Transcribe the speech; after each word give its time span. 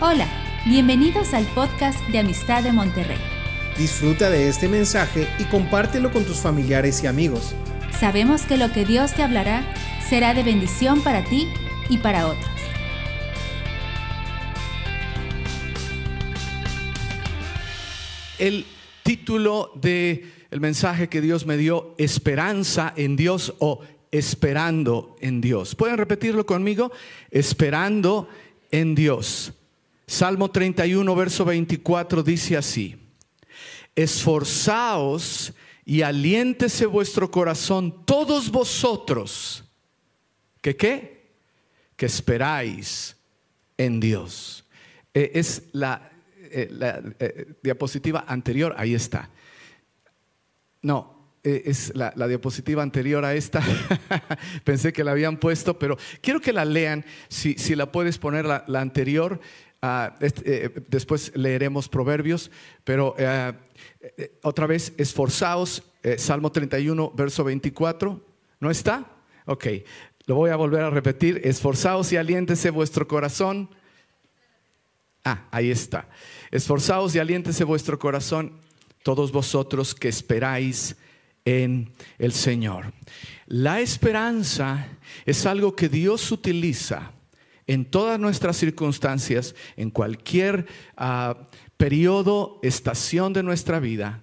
Hola, 0.00 0.26
bienvenidos 0.66 1.34
al 1.34 1.44
podcast 1.54 2.00
de 2.08 2.18
Amistad 2.18 2.64
de 2.64 2.72
Monterrey. 2.72 3.16
Disfruta 3.78 4.28
de 4.28 4.48
este 4.48 4.68
mensaje 4.68 5.28
y 5.38 5.44
compártelo 5.44 6.10
con 6.10 6.24
tus 6.24 6.38
familiares 6.38 7.04
y 7.04 7.06
amigos. 7.06 7.54
Sabemos 7.92 8.42
que 8.42 8.56
lo 8.56 8.72
que 8.72 8.84
Dios 8.84 9.14
te 9.14 9.22
hablará 9.22 9.62
será 10.08 10.34
de 10.34 10.42
bendición 10.42 11.00
para 11.02 11.24
ti 11.24 11.46
y 11.88 11.98
para 11.98 12.26
otros. 12.26 12.50
El 18.40 18.66
título 19.04 19.70
de 19.76 20.28
el 20.50 20.60
mensaje 20.60 21.08
que 21.08 21.20
Dios 21.20 21.46
me 21.46 21.56
dio, 21.56 21.94
Esperanza 21.98 22.92
en 22.96 23.14
Dios 23.14 23.54
o 23.60 23.80
Esperando 24.10 25.14
en 25.20 25.40
Dios. 25.40 25.76
¿Pueden 25.76 25.98
repetirlo 25.98 26.44
conmigo? 26.44 26.90
Esperando 27.30 28.28
en 28.72 28.96
Dios. 28.96 29.52
Salmo 30.06 30.50
31, 30.50 31.14
verso 31.14 31.44
24 31.44 32.22
dice 32.22 32.56
así, 32.56 32.96
esforzaos 33.94 35.54
y 35.84 36.02
aliéntese 36.02 36.86
vuestro 36.86 37.30
corazón 37.30 38.04
todos 38.04 38.50
vosotros, 38.50 39.64
que 40.60 40.76
qué? 40.76 41.32
Que 41.96 42.06
esperáis 42.06 43.16
en 43.78 44.00
Dios. 44.00 44.66
Eh, 45.14 45.32
es 45.34 45.62
la, 45.72 46.10
la 46.70 47.02
eh, 47.18 47.54
diapositiva 47.62 48.24
anterior, 48.26 48.74
ahí 48.76 48.94
está. 48.94 49.30
No, 50.82 51.14
es 51.42 51.94
la, 51.94 52.10
diapositiva 52.26 52.82
anterior 52.82 53.24
a 53.24 53.34
esta. 53.34 53.62
Pensé 54.64 54.92
que 54.92 55.04
la 55.04 55.12
habían 55.12 55.38
puesto, 55.38 55.78
pero 55.78 55.96
quiero 56.20 56.40
que 56.40 56.52
la 56.52 56.64
lean. 56.64 57.04
Si, 57.28 57.54
si 57.54 57.74
la 57.74 57.92
puedes 57.92 58.18
poner 58.18 58.44
la 58.44 58.80
anterior, 58.80 59.40
Uh, 59.84 60.10
este, 60.20 60.64
eh, 60.64 60.70
después 60.88 61.30
leeremos 61.34 61.90
Proverbios, 61.90 62.50
pero 62.84 63.14
uh, 63.18 63.52
otra 64.40 64.66
vez, 64.66 64.94
esforzaos, 64.96 65.82
eh, 66.02 66.16
Salmo 66.16 66.50
31, 66.50 67.12
verso 67.14 67.44
24. 67.44 68.18
¿No 68.60 68.70
está? 68.70 69.04
Ok, 69.44 69.66
lo 70.24 70.36
voy 70.36 70.48
a 70.48 70.56
volver 70.56 70.80
a 70.84 70.88
repetir. 70.88 71.42
Esforzaos 71.44 72.10
y 72.12 72.16
aliéntese 72.16 72.70
vuestro 72.70 73.06
corazón. 73.06 73.68
Ah, 75.22 75.48
ahí 75.50 75.70
está. 75.70 76.08
Esforzaos 76.50 77.14
y 77.14 77.18
aliéntese 77.18 77.64
vuestro 77.64 77.98
corazón, 77.98 78.52
todos 79.02 79.32
vosotros 79.32 79.94
que 79.94 80.08
esperáis 80.08 80.96
en 81.44 81.92
el 82.18 82.32
Señor. 82.32 82.94
La 83.46 83.82
esperanza 83.82 84.88
es 85.26 85.44
algo 85.44 85.76
que 85.76 85.90
Dios 85.90 86.32
utiliza 86.32 87.13
en 87.66 87.84
todas 87.84 88.18
nuestras 88.20 88.56
circunstancias, 88.56 89.54
en 89.76 89.90
cualquier 89.90 90.66
uh, 90.98 91.34
periodo, 91.76 92.58
estación 92.62 93.32
de 93.32 93.42
nuestra 93.42 93.80
vida, 93.80 94.20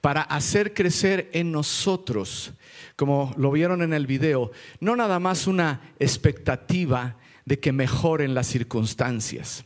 para 0.00 0.22
hacer 0.22 0.74
crecer 0.74 1.30
en 1.32 1.52
nosotros, 1.52 2.52
como 2.96 3.34
lo 3.36 3.50
vieron 3.50 3.82
en 3.82 3.92
el 3.92 4.06
video, 4.06 4.52
no 4.80 4.96
nada 4.96 5.18
más 5.18 5.46
una 5.46 5.80
expectativa 5.98 7.16
de 7.46 7.58
que 7.58 7.72
mejoren 7.72 8.34
las 8.34 8.48
circunstancias. 8.48 9.64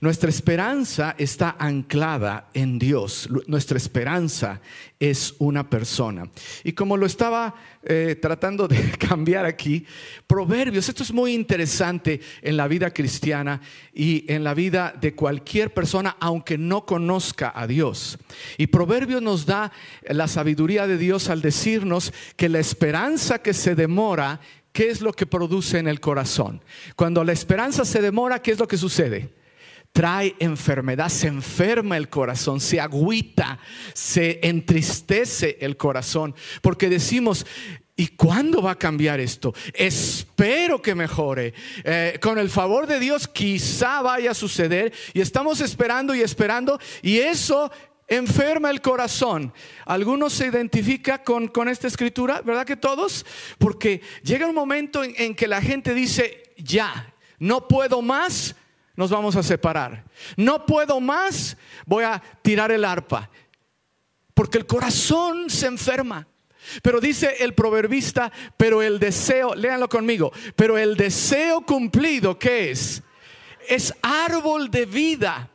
Nuestra 0.00 0.28
esperanza 0.28 1.14
está 1.18 1.56
anclada 1.58 2.48
en 2.54 2.78
Dios. 2.78 3.28
Nuestra 3.46 3.76
esperanza 3.76 4.60
es 4.98 5.34
una 5.38 5.68
persona. 5.68 6.30
Y 6.64 6.72
como 6.72 6.96
lo 6.96 7.06
estaba 7.06 7.54
eh, 7.82 8.16
tratando 8.20 8.68
de 8.68 8.90
cambiar 8.98 9.44
aquí, 9.44 9.86
Proverbios, 10.26 10.88
esto 10.88 11.02
es 11.02 11.12
muy 11.12 11.32
interesante 11.32 12.20
en 12.42 12.56
la 12.56 12.68
vida 12.68 12.90
cristiana 12.90 13.60
y 13.94 14.24
en 14.28 14.44
la 14.44 14.54
vida 14.54 14.94
de 15.00 15.14
cualquier 15.14 15.72
persona, 15.72 16.16
aunque 16.20 16.58
no 16.58 16.84
conozca 16.86 17.52
a 17.54 17.66
Dios. 17.66 18.18
Y 18.58 18.68
Proverbios 18.68 19.22
nos 19.22 19.46
da 19.46 19.72
la 20.08 20.28
sabiduría 20.28 20.86
de 20.86 20.98
Dios 20.98 21.28
al 21.28 21.42
decirnos 21.42 22.12
que 22.36 22.48
la 22.48 22.58
esperanza 22.58 23.40
que 23.40 23.54
se 23.54 23.74
demora, 23.74 24.40
¿qué 24.72 24.90
es 24.90 25.00
lo 25.00 25.12
que 25.12 25.26
produce 25.26 25.78
en 25.78 25.88
el 25.88 26.00
corazón? 26.00 26.62
Cuando 26.96 27.24
la 27.24 27.32
esperanza 27.32 27.84
se 27.84 28.02
demora, 28.02 28.42
¿qué 28.42 28.52
es 28.52 28.58
lo 28.58 28.68
que 28.68 28.76
sucede? 28.76 29.42
trae 29.92 30.34
enfermedad, 30.38 31.10
se 31.10 31.26
enferma 31.26 31.98
el 31.98 32.08
corazón, 32.08 32.60
se 32.60 32.80
agüita, 32.80 33.58
se 33.92 34.40
entristece 34.42 35.58
el 35.60 35.76
corazón, 35.76 36.34
porque 36.62 36.88
decimos, 36.88 37.46
¿Y 37.94 38.08
cuándo 38.08 38.62
va 38.62 38.72
a 38.72 38.78
cambiar 38.78 39.20
esto? 39.20 39.52
Espero 39.74 40.80
que 40.80 40.94
mejore. 40.94 41.52
Eh, 41.84 42.18
con 42.22 42.38
el 42.38 42.48
favor 42.48 42.86
de 42.86 42.98
Dios 42.98 43.28
quizá 43.28 44.00
vaya 44.00 44.30
a 44.30 44.34
suceder 44.34 44.94
y 45.12 45.20
estamos 45.20 45.60
esperando 45.60 46.14
y 46.14 46.22
esperando 46.22 46.80
y 47.02 47.18
eso 47.18 47.70
enferma 48.16 48.70
el 48.70 48.80
corazón. 48.80 49.52
Algunos 49.84 50.32
se 50.32 50.46
identifica 50.46 51.22
con, 51.22 51.48
con 51.48 51.68
esta 51.68 51.86
escritura, 51.86 52.40
¿verdad 52.42 52.66
que 52.66 52.76
todos? 52.76 53.24
Porque 53.58 54.00
llega 54.22 54.46
un 54.46 54.54
momento 54.54 55.04
en, 55.04 55.14
en 55.16 55.34
que 55.34 55.46
la 55.48 55.60
gente 55.60 55.94
dice, 55.94 56.54
ya, 56.56 57.14
no 57.38 57.68
puedo 57.68 58.02
más, 58.02 58.54
nos 58.96 59.10
vamos 59.10 59.36
a 59.36 59.42
separar. 59.42 60.04
No 60.36 60.66
puedo 60.66 61.00
más, 61.00 61.56
voy 61.86 62.04
a 62.04 62.22
tirar 62.42 62.70
el 62.70 62.84
arpa. 62.84 63.30
Porque 64.34 64.58
el 64.58 64.66
corazón 64.66 65.50
se 65.50 65.66
enferma. 65.66 66.26
Pero 66.82 67.00
dice 67.00 67.36
el 67.40 67.54
proverbista, 67.54 68.30
pero 68.56 68.82
el 68.82 68.98
deseo, 68.98 69.54
léanlo 69.54 69.88
conmigo, 69.88 70.32
pero 70.54 70.78
el 70.78 70.96
deseo 70.96 71.62
cumplido, 71.62 72.38
¿qué 72.38 72.70
es? 72.70 73.02
Es 73.68 73.94
árbol 74.02 74.70
de 74.70 74.86
vida. 74.86 75.50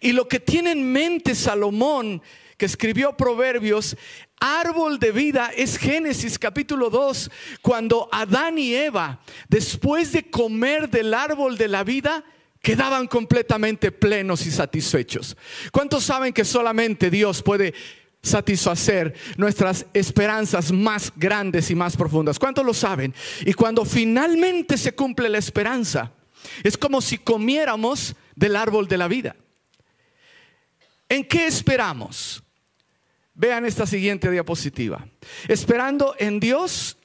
Y 0.00 0.12
lo 0.12 0.28
que 0.28 0.40
tiene 0.40 0.72
en 0.72 0.92
mente 0.92 1.34
Salomón, 1.34 2.22
que 2.56 2.66
escribió 2.66 3.16
Proverbios, 3.16 3.96
árbol 4.40 4.98
de 4.98 5.12
vida 5.12 5.50
es 5.56 5.78
Génesis 5.78 6.38
capítulo 6.38 6.90
2, 6.90 7.30
cuando 7.62 8.08
Adán 8.12 8.58
y 8.58 8.74
Eva, 8.74 9.20
después 9.48 10.12
de 10.12 10.30
comer 10.30 10.90
del 10.90 11.14
árbol 11.14 11.56
de 11.56 11.68
la 11.68 11.84
vida, 11.84 12.24
quedaban 12.60 13.06
completamente 13.06 13.92
plenos 13.92 14.46
y 14.46 14.50
satisfechos. 14.50 15.36
¿Cuántos 15.72 16.04
saben 16.04 16.32
que 16.32 16.44
solamente 16.44 17.10
Dios 17.10 17.42
puede 17.42 17.74
satisfacer 18.22 19.14
nuestras 19.36 19.86
esperanzas 19.94 20.72
más 20.72 21.12
grandes 21.16 21.70
y 21.70 21.74
más 21.74 21.96
profundas? 21.96 22.38
¿Cuántos 22.38 22.64
lo 22.64 22.74
saben? 22.74 23.14
Y 23.44 23.52
cuando 23.52 23.84
finalmente 23.84 24.76
se 24.76 24.92
cumple 24.92 25.28
la 25.28 25.38
esperanza, 25.38 26.12
es 26.62 26.76
como 26.76 27.00
si 27.00 27.18
comiéramos 27.18 28.14
del 28.34 28.56
árbol 28.56 28.88
de 28.88 28.98
la 28.98 29.08
vida. 29.08 29.36
¿En 31.08 31.24
qué 31.24 31.46
esperamos? 31.46 32.42
Vean 33.34 33.64
esta 33.64 33.86
siguiente 33.86 34.30
diapositiva. 34.30 35.06
Esperando 35.46 36.14
en 36.18 36.40
Dios 36.40 36.98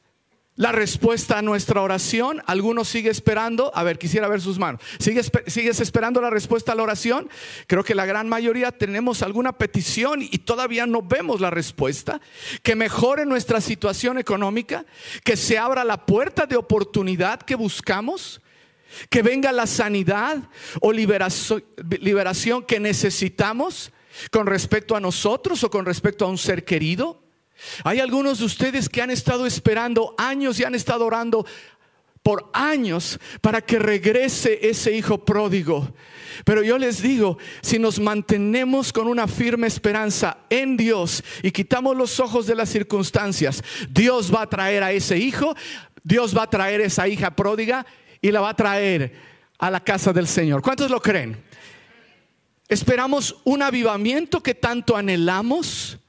la 0.55 0.71
respuesta 0.71 1.37
a 1.37 1.41
nuestra 1.41 1.81
oración. 1.81 2.41
Algunos 2.47 2.87
sigue 2.89 3.09
esperando. 3.09 3.71
A 3.75 3.83
ver, 3.83 3.97
quisiera 3.97 4.27
ver 4.27 4.41
sus 4.41 4.59
manos. 4.59 4.81
¿Sigues, 4.99 5.31
¿Sigues, 5.47 5.79
esperando 5.79 6.21
la 6.21 6.29
respuesta 6.29 6.71
a 6.71 6.75
la 6.75 6.83
oración? 6.83 7.29
Creo 7.67 7.83
que 7.83 7.95
la 7.95 8.05
gran 8.05 8.27
mayoría 8.27 8.71
tenemos 8.71 9.21
alguna 9.21 9.53
petición 9.53 10.21
y 10.21 10.39
todavía 10.39 10.85
no 10.85 11.01
vemos 11.01 11.39
la 11.39 11.49
respuesta. 11.49 12.19
Que 12.61 12.75
mejore 12.75 13.25
nuestra 13.27 13.61
situación 13.61 14.17
económica. 14.17 14.85
Que 15.23 15.37
se 15.37 15.59
abra 15.59 15.83
la 15.83 16.05
puerta 16.05 16.45
de 16.45 16.57
oportunidad 16.57 17.41
que 17.41 17.55
buscamos. 17.55 18.41
Que 19.09 19.21
venga 19.21 19.51
la 19.51 19.67
sanidad 19.67 20.49
o 20.81 20.91
liberación 20.91 22.63
que 22.63 22.79
necesitamos 22.79 23.92
con 24.31 24.47
respecto 24.47 24.95
a 24.95 24.99
nosotros 24.99 25.63
o 25.63 25.69
con 25.69 25.85
respecto 25.85 26.25
a 26.25 26.29
un 26.29 26.37
ser 26.37 26.65
querido. 26.65 27.23
Hay 27.83 27.99
algunos 27.99 28.39
de 28.39 28.45
ustedes 28.45 28.89
que 28.89 29.01
han 29.01 29.11
estado 29.11 29.45
esperando 29.45 30.15
años 30.17 30.59
y 30.59 30.63
han 30.63 30.75
estado 30.75 31.05
orando 31.05 31.45
por 32.23 32.49
años 32.53 33.19
para 33.41 33.61
que 33.61 33.77
regrese 33.77 34.59
ese 34.67 34.95
hijo 34.95 35.23
pródigo. 35.23 35.93
Pero 36.45 36.63
yo 36.63 36.77
les 36.77 37.01
digo, 37.01 37.37
si 37.61 37.77
nos 37.77 37.99
mantenemos 37.99 38.91
con 38.91 39.07
una 39.07 39.27
firme 39.27 39.67
esperanza 39.67 40.37
en 40.49 40.77
Dios 40.77 41.23
y 41.43 41.51
quitamos 41.51 41.95
los 41.95 42.19
ojos 42.19 42.47
de 42.47 42.55
las 42.55 42.69
circunstancias, 42.69 43.61
Dios 43.89 44.33
va 44.33 44.43
a 44.43 44.49
traer 44.49 44.83
a 44.83 44.91
ese 44.91 45.17
hijo, 45.17 45.53
Dios 46.03 46.35
va 46.35 46.43
a 46.43 46.49
traer 46.49 46.81
a 46.81 46.85
esa 46.85 47.07
hija 47.07 47.35
pródiga 47.35 47.85
y 48.21 48.31
la 48.31 48.41
va 48.41 48.49
a 48.49 48.55
traer 48.55 49.13
a 49.59 49.69
la 49.69 49.83
casa 49.83 50.11
del 50.11 50.27
Señor. 50.27 50.61
¿Cuántos 50.61 50.89
lo 50.89 51.01
creen? 51.01 51.37
Esperamos 52.73 53.35
un 53.43 53.61
avivamiento 53.61 54.41
que 54.41 54.55
tanto 54.55 54.97
anhelamos. 54.97 55.99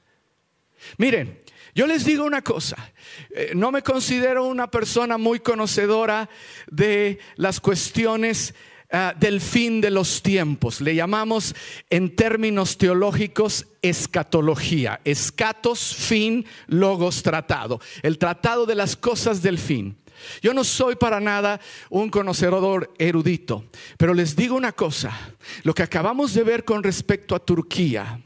Miren, 0.97 1.39
yo 1.75 1.85
les 1.85 2.05
digo 2.05 2.25
una 2.25 2.41
cosa, 2.41 2.91
eh, 3.29 3.51
no 3.53 3.71
me 3.71 3.83
considero 3.83 4.45
una 4.45 4.71
persona 4.71 5.19
muy 5.19 5.41
conocedora 5.41 6.27
de 6.71 7.19
las 7.35 7.59
cuestiones 7.59 8.55
uh, 8.91 9.15
del 9.19 9.41
fin 9.41 9.79
de 9.79 9.91
los 9.91 10.23
tiempos. 10.23 10.81
Le 10.81 10.95
llamamos 10.95 11.53
en 11.91 12.15
términos 12.15 12.79
teológicos 12.79 13.67
escatología. 13.83 15.01
Escatos, 15.03 15.93
fin, 15.93 16.47
logos, 16.65 17.21
tratado. 17.21 17.79
El 18.01 18.17
tratado 18.17 18.65
de 18.65 18.73
las 18.73 18.95
cosas 18.95 19.43
del 19.43 19.59
fin. 19.59 19.99
Yo 20.41 20.53
no 20.53 20.63
soy 20.63 20.95
para 20.95 21.19
nada 21.19 21.59
un 21.89 22.09
conocedor 22.09 22.93
erudito, 22.97 23.65
pero 23.97 24.13
les 24.13 24.35
digo 24.35 24.55
una 24.55 24.71
cosa, 24.71 25.35
lo 25.63 25.73
que 25.73 25.83
acabamos 25.83 26.33
de 26.33 26.43
ver 26.43 26.63
con 26.63 26.83
respecto 26.83 27.35
a 27.35 27.39
Turquía 27.39 28.21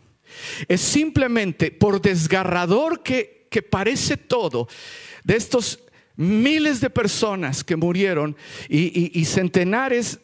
es 0.67 0.81
simplemente, 0.81 1.71
por 1.71 2.01
desgarrador 2.01 3.01
que, 3.03 3.47
que 3.49 3.61
parece 3.61 4.17
todo, 4.17 4.67
de 5.23 5.35
estos 5.35 5.79
miles 6.15 6.81
de 6.81 6.89
personas 6.89 7.63
que 7.63 7.77
murieron 7.77 8.35
y, 8.67 9.23
centenares 9.25 10.19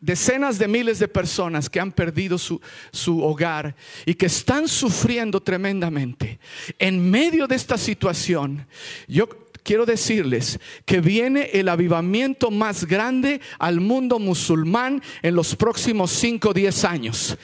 decenas 0.00 0.58
de 0.58 0.68
miles 0.68 0.98
de 0.98 1.08
personas 1.08 1.70
que 1.70 1.80
han 1.80 1.92
perdido 1.92 2.36
su, 2.36 2.60
su, 2.90 3.22
hogar 3.22 3.74
y 4.04 4.14
que 4.14 4.26
están 4.26 4.68
sufriendo 4.68 5.40
tremendamente. 5.40 6.38
En 6.78 7.10
medio 7.10 7.46
de 7.46 7.54
esta 7.54 7.78
situación, 7.78 8.66
yo 9.06 9.28
quiero 9.64 9.84
decirles 9.84 10.60
que 10.84 11.00
viene 11.00 11.50
el 11.54 11.68
avivamiento 11.68 12.52
más 12.52 12.84
grande 12.84 13.40
al 13.58 13.80
mundo 13.80 14.20
musulmán 14.20 15.02
en 15.22 15.34
los 15.34 15.56
próximos 15.56 16.12
5 16.12 16.50
o 16.50 16.54
10 16.54 16.84
años. 16.84 17.36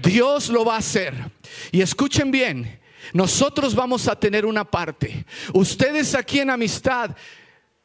Dios 0.00 0.50
lo 0.50 0.64
va 0.64 0.76
a 0.76 0.78
hacer. 0.78 1.14
Y 1.72 1.80
escuchen 1.80 2.30
bien, 2.30 2.78
nosotros 3.12 3.74
vamos 3.74 4.06
a 4.06 4.14
tener 4.14 4.46
una 4.46 4.64
parte. 4.64 5.24
Ustedes 5.52 6.14
aquí 6.14 6.38
en 6.38 6.50
amistad 6.50 7.16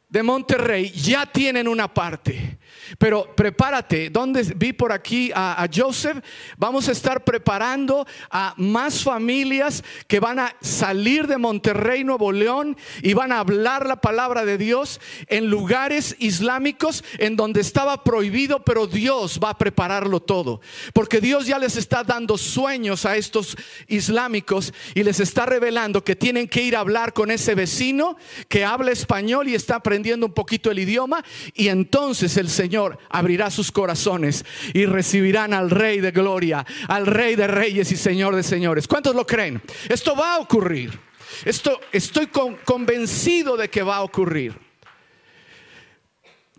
de 0.08 0.22
Monterrey 0.22 0.90
ya 0.90 1.26
tienen 1.26 1.66
una 1.66 1.92
parte. 1.92 2.58
Pero 2.98 3.34
prepárate, 3.34 4.10
donde 4.10 4.42
vi 4.56 4.72
por 4.72 4.92
aquí 4.92 5.30
a, 5.34 5.62
a, 5.62 5.68
Joseph, 5.72 6.18
vamos 6.56 6.88
a 6.88 6.92
estar 6.92 7.24
preparando 7.24 8.06
a 8.30 8.54
más 8.56 9.02
familias 9.02 9.84
que 10.06 10.20
van 10.20 10.38
a 10.38 10.56
salir 10.60 11.26
de 11.26 11.38
Monterrey, 11.38 12.04
Nuevo 12.04 12.32
León, 12.32 12.76
y 13.02 13.12
van 13.14 13.32
a 13.32 13.40
hablar 13.40 13.86
la 13.86 14.00
palabra 14.00 14.44
de 14.44 14.58
Dios 14.58 15.00
en 15.26 15.50
lugares 15.50 16.16
islámicos 16.18 17.04
en 17.18 17.36
donde 17.36 17.60
estaba 17.60 18.04
prohibido, 18.04 18.64
pero 18.64 18.86
Dios 18.86 19.38
va 19.42 19.50
a 19.50 19.58
prepararlo 19.58 20.20
todo. 20.20 20.60
Porque 20.92 21.20
Dios 21.20 21.46
ya 21.46 21.58
les 21.58 21.76
está 21.76 22.04
dando 22.04 22.38
sueños 22.38 23.04
a 23.04 23.16
estos 23.16 23.56
islámicos 23.86 24.72
y 24.94 25.02
les 25.02 25.20
está 25.20 25.46
revelando 25.46 26.04
que 26.04 26.16
tienen 26.16 26.48
que 26.48 26.62
ir 26.62 26.76
a 26.76 26.80
hablar 26.80 27.12
con 27.12 27.30
ese 27.30 27.54
vecino 27.54 28.16
que 28.48 28.64
habla 28.64 28.90
español 28.90 29.48
y 29.48 29.54
está 29.54 29.76
aprendiendo 29.76 30.26
un 30.26 30.32
poquito 30.32 30.70
el 30.70 30.78
idioma, 30.78 31.24
y 31.54 31.68
entonces 31.68 32.36
el 32.36 32.48
Señor 32.58 32.98
abrirá 33.08 33.52
sus 33.52 33.70
corazones 33.70 34.44
y 34.74 34.84
recibirán 34.84 35.54
al 35.54 35.70
Rey 35.70 36.00
de 36.00 36.10
Gloria, 36.10 36.66
al 36.88 37.06
Rey 37.06 37.36
de 37.36 37.46
Reyes 37.46 37.92
y 37.92 37.96
Señor 37.96 38.34
de 38.34 38.42
Señores. 38.42 38.88
¿Cuántos 38.88 39.14
lo 39.14 39.24
creen? 39.24 39.62
Esto 39.88 40.16
va 40.16 40.34
a 40.34 40.38
ocurrir. 40.40 40.98
Esto 41.44 41.78
estoy 41.92 42.26
convencido 42.64 43.56
de 43.56 43.70
que 43.70 43.84
va 43.84 43.98
a 43.98 44.02
ocurrir. 44.02 44.58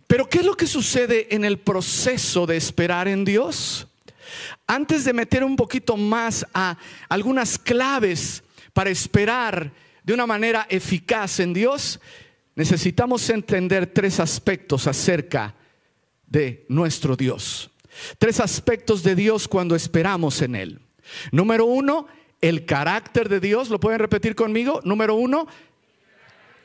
Pero 0.07 0.29
¿qué 0.29 0.39
es 0.39 0.45
lo 0.45 0.55
que 0.55 0.67
sucede 0.67 1.35
en 1.35 1.43
el 1.43 1.59
proceso 1.59 2.47
de 2.47 2.55
esperar 2.55 3.09
en 3.09 3.25
Dios? 3.25 3.85
Antes 4.67 5.03
de 5.03 5.11
meter 5.11 5.43
un 5.43 5.57
poquito 5.57 5.97
más 5.97 6.45
a 6.53 6.77
algunas 7.09 7.59
claves 7.59 8.41
para 8.71 8.89
esperar 8.89 9.73
de 10.01 10.13
una 10.13 10.25
manera 10.25 10.65
eficaz 10.69 11.41
en 11.41 11.53
Dios, 11.53 11.99
necesitamos 12.55 13.29
entender 13.29 13.87
tres 13.87 14.21
aspectos 14.21 14.87
acerca 14.87 15.55
de 16.29 16.65
nuestro 16.69 17.15
Dios. 17.15 17.69
Tres 18.17 18.39
aspectos 18.39 19.03
de 19.03 19.15
Dios 19.15 19.47
cuando 19.47 19.75
esperamos 19.75 20.41
en 20.41 20.55
Él. 20.55 20.79
Número 21.31 21.65
uno, 21.65 22.07
el 22.41 22.65
carácter 22.65 23.29
de 23.29 23.39
Dios. 23.39 23.69
¿Lo 23.69 23.79
pueden 23.79 23.99
repetir 23.99 24.35
conmigo? 24.35 24.79
Número 24.83 25.15
uno. 25.15 25.47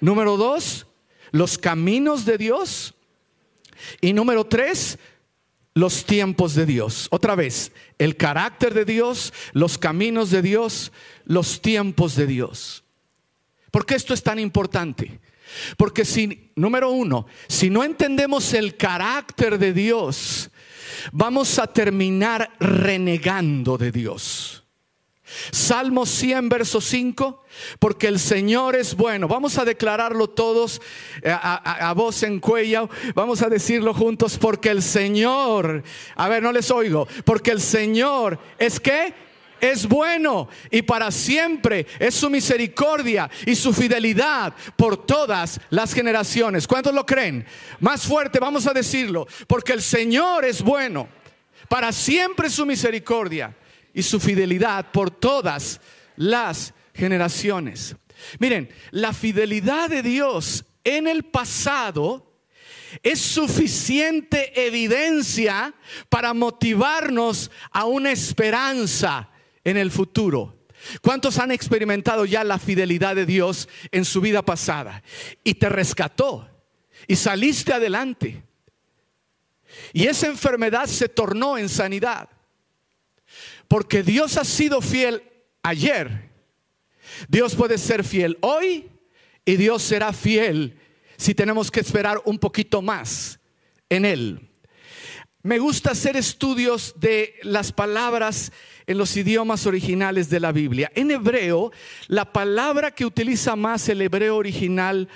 Número 0.00 0.36
dos, 0.36 0.86
los 1.30 1.58
caminos 1.58 2.24
de 2.24 2.38
Dios. 2.38 2.94
Y 4.00 4.12
número 4.12 4.44
tres, 4.44 4.98
los 5.74 6.04
tiempos 6.04 6.54
de 6.54 6.66
Dios. 6.66 7.08
Otra 7.10 7.34
vez, 7.34 7.72
el 7.98 8.16
carácter 8.16 8.74
de 8.74 8.84
Dios, 8.84 9.32
los 9.52 9.78
caminos 9.78 10.30
de 10.30 10.42
Dios, 10.42 10.92
los 11.24 11.60
tiempos 11.60 12.14
de 12.16 12.26
Dios. 12.26 12.84
¿Por 13.70 13.84
qué 13.86 13.94
esto 13.94 14.14
es 14.14 14.22
tan 14.22 14.38
importante? 14.38 15.20
Porque 15.76 16.04
si, 16.04 16.50
número 16.56 16.90
uno, 16.90 17.26
si 17.48 17.70
no 17.70 17.84
entendemos 17.84 18.54
el 18.54 18.76
carácter 18.76 19.58
de 19.58 19.72
Dios, 19.72 20.50
vamos 21.12 21.58
a 21.58 21.66
terminar 21.66 22.50
renegando 22.58 23.78
de 23.78 23.92
Dios. 23.92 24.64
Salmo 25.50 26.06
100, 26.06 26.48
verso 26.48 26.80
5, 26.80 27.44
porque 27.78 28.06
el 28.06 28.18
Señor 28.18 28.76
es 28.76 28.94
bueno. 28.94 29.26
Vamos 29.26 29.58
a 29.58 29.64
declararlo 29.64 30.28
todos 30.28 30.80
eh, 31.22 31.30
a, 31.30 31.88
a, 31.88 31.92
voz 31.94 32.22
en 32.22 32.40
cuello. 32.40 32.88
Vamos 33.14 33.42
a 33.42 33.48
decirlo 33.48 33.94
juntos, 33.94 34.38
porque 34.38 34.70
el 34.70 34.82
Señor, 34.82 35.82
a 36.14 36.28
ver, 36.28 36.42
no 36.42 36.52
les 36.52 36.70
oigo, 36.70 37.08
porque 37.24 37.50
el 37.50 37.60
Señor 37.60 38.38
es 38.58 38.78
que 38.78 39.14
es 39.64 39.86
bueno 39.86 40.48
y 40.70 40.82
para 40.82 41.10
siempre 41.10 41.86
es 41.98 42.14
su 42.14 42.28
misericordia 42.28 43.30
y 43.46 43.54
su 43.54 43.72
fidelidad 43.72 44.54
por 44.76 45.06
todas 45.06 45.58
las 45.70 45.94
generaciones. 45.94 46.66
¿Cuántos 46.66 46.92
lo 46.94 47.06
creen? 47.06 47.46
Más 47.80 48.02
fuerte 48.02 48.38
vamos 48.38 48.66
a 48.66 48.74
decirlo, 48.74 49.26
porque 49.46 49.72
el 49.72 49.80
Señor 49.80 50.44
es 50.44 50.60
bueno, 50.60 51.08
para 51.68 51.92
siempre 51.92 52.50
su 52.50 52.66
misericordia 52.66 53.56
y 53.94 54.02
su 54.02 54.20
fidelidad 54.20 54.92
por 54.92 55.10
todas 55.10 55.80
las 56.16 56.74
generaciones. 56.92 57.96
Miren, 58.38 58.68
la 58.90 59.14
fidelidad 59.14 59.88
de 59.88 60.02
Dios 60.02 60.66
en 60.84 61.08
el 61.08 61.22
pasado 61.24 62.34
es 63.02 63.18
suficiente 63.18 64.66
evidencia 64.66 65.74
para 66.10 66.34
motivarnos 66.34 67.50
a 67.70 67.86
una 67.86 68.12
esperanza 68.12 69.30
en 69.64 69.76
el 69.76 69.90
futuro. 69.90 70.64
¿Cuántos 71.00 71.38
han 71.38 71.50
experimentado 71.50 72.24
ya 72.24 72.44
la 72.44 72.58
fidelidad 72.58 73.16
de 73.16 73.26
Dios 73.26 73.68
en 73.90 74.04
su 74.04 74.20
vida 74.20 74.42
pasada? 74.42 75.02
Y 75.42 75.54
te 75.54 75.68
rescató 75.68 76.48
y 77.06 77.16
saliste 77.16 77.72
adelante. 77.72 78.44
Y 79.92 80.06
esa 80.06 80.26
enfermedad 80.26 80.86
se 80.86 81.08
tornó 81.08 81.58
en 81.58 81.68
sanidad. 81.68 82.28
Porque 83.66 84.02
Dios 84.02 84.36
ha 84.36 84.44
sido 84.44 84.80
fiel 84.80 85.22
ayer. 85.62 86.30
Dios 87.28 87.54
puede 87.54 87.78
ser 87.78 88.04
fiel 88.04 88.38
hoy 88.40 88.88
y 89.44 89.56
Dios 89.56 89.82
será 89.82 90.12
fiel 90.12 90.78
si 91.16 91.34
tenemos 91.34 91.70
que 91.70 91.80
esperar 91.80 92.20
un 92.24 92.38
poquito 92.38 92.82
más 92.82 93.38
en 93.88 94.04
Él. 94.04 94.50
Me 95.42 95.58
gusta 95.58 95.90
hacer 95.90 96.16
estudios 96.16 96.94
de 96.96 97.34
las 97.42 97.72
palabras 97.72 98.50
en 98.86 98.98
los 98.98 99.16
idiomas 99.16 99.66
originales 99.66 100.28
de 100.28 100.40
la 100.40 100.52
Biblia. 100.52 100.90
En 100.94 101.10
hebreo, 101.10 101.72
la 102.08 102.32
palabra 102.32 102.90
que 102.90 103.06
utiliza 103.06 103.56
más 103.56 103.88
el 103.88 104.02
hebreo 104.02 104.36
original 104.36 105.08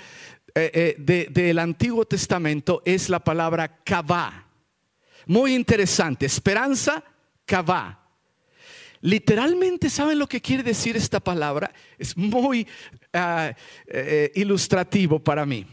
eh, 0.55 0.95
eh, 1.07 1.27
del 1.29 1.59
Antiguo 1.59 2.05
Testamento 2.05 2.81
es 2.85 3.09
la 3.09 3.19
palabra 3.19 3.83
kavá. 3.83 4.45
Muy 5.27 5.53
interesante, 5.53 6.25
esperanza, 6.25 7.03
kavá. 7.45 7.97
Literalmente, 9.01 9.89
¿saben 9.89 10.19
lo 10.19 10.27
que 10.27 10.41
quiere 10.41 10.63
decir 10.63 10.97
esta 10.97 11.19
palabra? 11.19 11.71
Es 11.97 12.17
muy 12.17 12.67
uh, 13.13 13.53
eh, 13.87 14.31
ilustrativo 14.35 15.19
para 15.19 15.45
mí. 15.45 15.65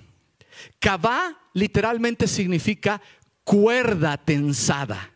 Kavá 0.79 1.37
literalmente 1.55 2.29
significa 2.29 3.01
cuerda 3.43 4.17
tensada 4.17 5.11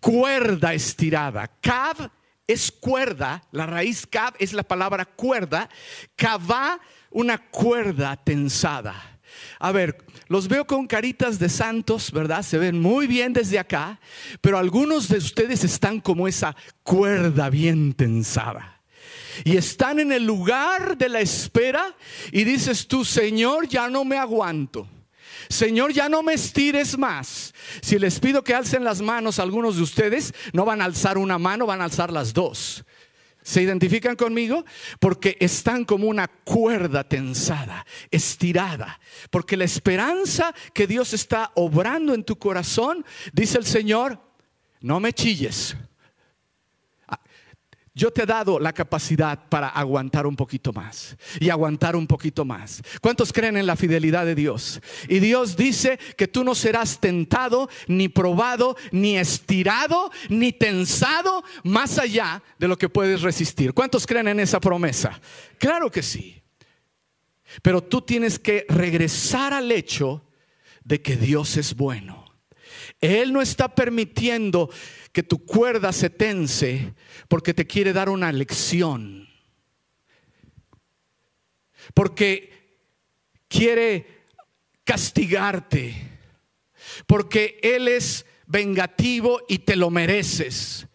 cuerda 0.00 0.74
estirada. 0.74 1.48
Cav 1.60 2.10
es 2.46 2.72
cuerda, 2.72 3.42
la 3.52 3.66
raíz 3.66 4.06
cav 4.06 4.34
es 4.38 4.52
la 4.52 4.62
palabra 4.62 5.04
cuerda, 5.04 5.68
cava 6.16 6.80
una 7.10 7.38
cuerda 7.38 8.16
tensada. 8.16 9.20
A 9.58 9.72
ver, 9.72 9.98
los 10.28 10.48
veo 10.48 10.66
con 10.66 10.86
caritas 10.86 11.38
de 11.38 11.48
santos, 11.48 12.12
¿verdad? 12.12 12.42
Se 12.42 12.58
ven 12.58 12.80
muy 12.80 13.06
bien 13.06 13.32
desde 13.32 13.58
acá, 13.58 14.00
pero 14.40 14.58
algunos 14.58 15.08
de 15.08 15.18
ustedes 15.18 15.64
están 15.64 16.00
como 16.00 16.26
esa 16.28 16.56
cuerda 16.82 17.50
bien 17.50 17.92
tensada. 17.92 18.82
Y 19.44 19.56
están 19.56 20.00
en 20.00 20.12
el 20.12 20.24
lugar 20.24 20.96
de 20.96 21.08
la 21.08 21.20
espera 21.20 21.94
y 22.32 22.44
dices 22.44 22.88
tú, 22.88 23.04
Señor, 23.04 23.68
ya 23.68 23.88
no 23.88 24.04
me 24.04 24.16
aguanto. 24.16 24.88
Señor, 25.48 25.92
ya 25.92 26.08
no 26.08 26.22
me 26.22 26.34
estires 26.34 26.98
más. 26.98 27.54
Si 27.80 27.98
les 27.98 28.20
pido 28.20 28.44
que 28.44 28.54
alcen 28.54 28.84
las 28.84 29.00
manos, 29.00 29.38
algunos 29.38 29.76
de 29.76 29.82
ustedes 29.82 30.34
no 30.52 30.64
van 30.64 30.82
a 30.82 30.84
alzar 30.84 31.18
una 31.18 31.38
mano, 31.38 31.66
van 31.66 31.80
a 31.80 31.84
alzar 31.84 32.12
las 32.12 32.32
dos. 32.32 32.84
¿Se 33.42 33.62
identifican 33.62 34.14
conmigo? 34.14 34.66
Porque 35.00 35.38
están 35.40 35.86
como 35.86 36.06
una 36.08 36.28
cuerda 36.28 37.04
tensada, 37.04 37.86
estirada. 38.10 39.00
Porque 39.30 39.56
la 39.56 39.64
esperanza 39.64 40.54
que 40.74 40.86
Dios 40.86 41.14
está 41.14 41.50
obrando 41.54 42.12
en 42.12 42.24
tu 42.24 42.38
corazón, 42.38 43.06
dice 43.32 43.56
el 43.56 43.64
Señor, 43.64 44.20
no 44.80 45.00
me 45.00 45.14
chilles. 45.14 45.76
Yo 47.98 48.12
te 48.12 48.22
he 48.22 48.26
dado 48.26 48.60
la 48.60 48.72
capacidad 48.72 49.48
para 49.48 49.68
aguantar 49.68 50.24
un 50.24 50.36
poquito 50.36 50.72
más 50.72 51.16
y 51.40 51.50
aguantar 51.50 51.96
un 51.96 52.06
poquito 52.06 52.44
más. 52.44 52.80
¿Cuántos 53.00 53.32
creen 53.32 53.56
en 53.56 53.66
la 53.66 53.74
fidelidad 53.74 54.24
de 54.24 54.36
Dios? 54.36 54.80
Y 55.08 55.18
Dios 55.18 55.56
dice 55.56 55.98
que 56.16 56.28
tú 56.28 56.44
no 56.44 56.54
serás 56.54 57.00
tentado, 57.00 57.68
ni 57.88 58.08
probado, 58.08 58.76
ni 58.92 59.18
estirado, 59.18 60.12
ni 60.28 60.52
tensado 60.52 61.42
más 61.64 61.98
allá 61.98 62.40
de 62.60 62.68
lo 62.68 62.78
que 62.78 62.88
puedes 62.88 63.22
resistir. 63.22 63.74
¿Cuántos 63.74 64.06
creen 64.06 64.28
en 64.28 64.38
esa 64.38 64.60
promesa? 64.60 65.20
Claro 65.58 65.90
que 65.90 66.04
sí. 66.04 66.40
Pero 67.62 67.82
tú 67.82 68.02
tienes 68.02 68.38
que 68.38 68.64
regresar 68.68 69.52
al 69.52 69.72
hecho 69.72 70.24
de 70.84 71.02
que 71.02 71.16
Dios 71.16 71.56
es 71.56 71.74
bueno. 71.74 72.26
Él 73.00 73.32
no 73.32 73.42
está 73.42 73.74
permitiendo 73.74 74.70
que 75.18 75.24
tu 75.24 75.44
cuerda 75.44 75.92
se 75.92 76.10
tense 76.10 76.94
porque 77.26 77.52
te 77.52 77.66
quiere 77.66 77.92
dar 77.92 78.08
una 78.08 78.30
lección. 78.30 79.28
Porque 81.92 82.78
quiere 83.48 84.06
castigarte. 84.84 85.92
Porque 87.08 87.58
Él 87.64 87.88
es 87.88 88.26
vengativo 88.46 89.40
y 89.48 89.58
te 89.58 89.74
lo 89.74 89.90
mereces. 89.90 90.86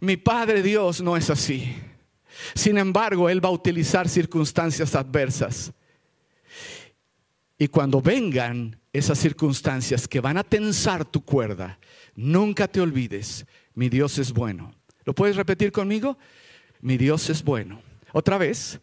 Mi 0.00 0.18
Padre 0.18 0.62
Dios 0.62 1.00
no 1.00 1.16
es 1.16 1.30
así. 1.30 1.74
Sin 2.54 2.76
embargo, 2.76 3.30
Él 3.30 3.42
va 3.42 3.48
a 3.48 3.52
utilizar 3.52 4.06
circunstancias 4.06 4.94
adversas. 4.94 5.72
Y 7.56 7.68
cuando 7.68 8.02
vengan 8.02 8.78
esas 8.92 9.18
circunstancias 9.18 10.06
que 10.06 10.20
van 10.20 10.36
a 10.36 10.44
tensar 10.44 11.06
tu 11.06 11.24
cuerda, 11.24 11.78
nunca 12.14 12.68
te 12.68 12.80
olvides, 12.80 13.46
mi 13.74 13.88
Dios 13.88 14.18
es 14.18 14.32
bueno. 14.32 14.74
¿Lo 15.04 15.14
puedes 15.14 15.36
repetir 15.36 15.72
conmigo? 15.72 16.18
Mi 16.80 16.96
Dios 16.96 17.28
es 17.30 17.42
bueno. 17.42 17.82
Otra 18.12 18.38
vez. 18.38 18.80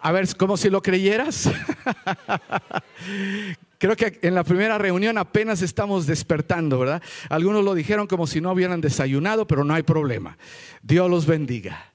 A 0.00 0.12
ver, 0.12 0.36
como 0.36 0.56
si 0.56 0.68
lo 0.68 0.82
creyeras. 0.82 1.50
Creo 3.78 3.96
que 3.96 4.18
en 4.22 4.34
la 4.34 4.44
primera 4.44 4.78
reunión 4.78 5.18
apenas 5.18 5.62
estamos 5.62 6.06
despertando, 6.06 6.78
¿verdad? 6.78 7.02
Algunos 7.28 7.64
lo 7.64 7.74
dijeron 7.74 8.06
como 8.06 8.26
si 8.26 8.40
no 8.40 8.52
hubieran 8.52 8.80
desayunado, 8.80 9.46
pero 9.46 9.64
no 9.64 9.74
hay 9.74 9.82
problema. 9.82 10.38
Dios 10.82 11.10
los 11.10 11.26
bendiga. 11.26 11.92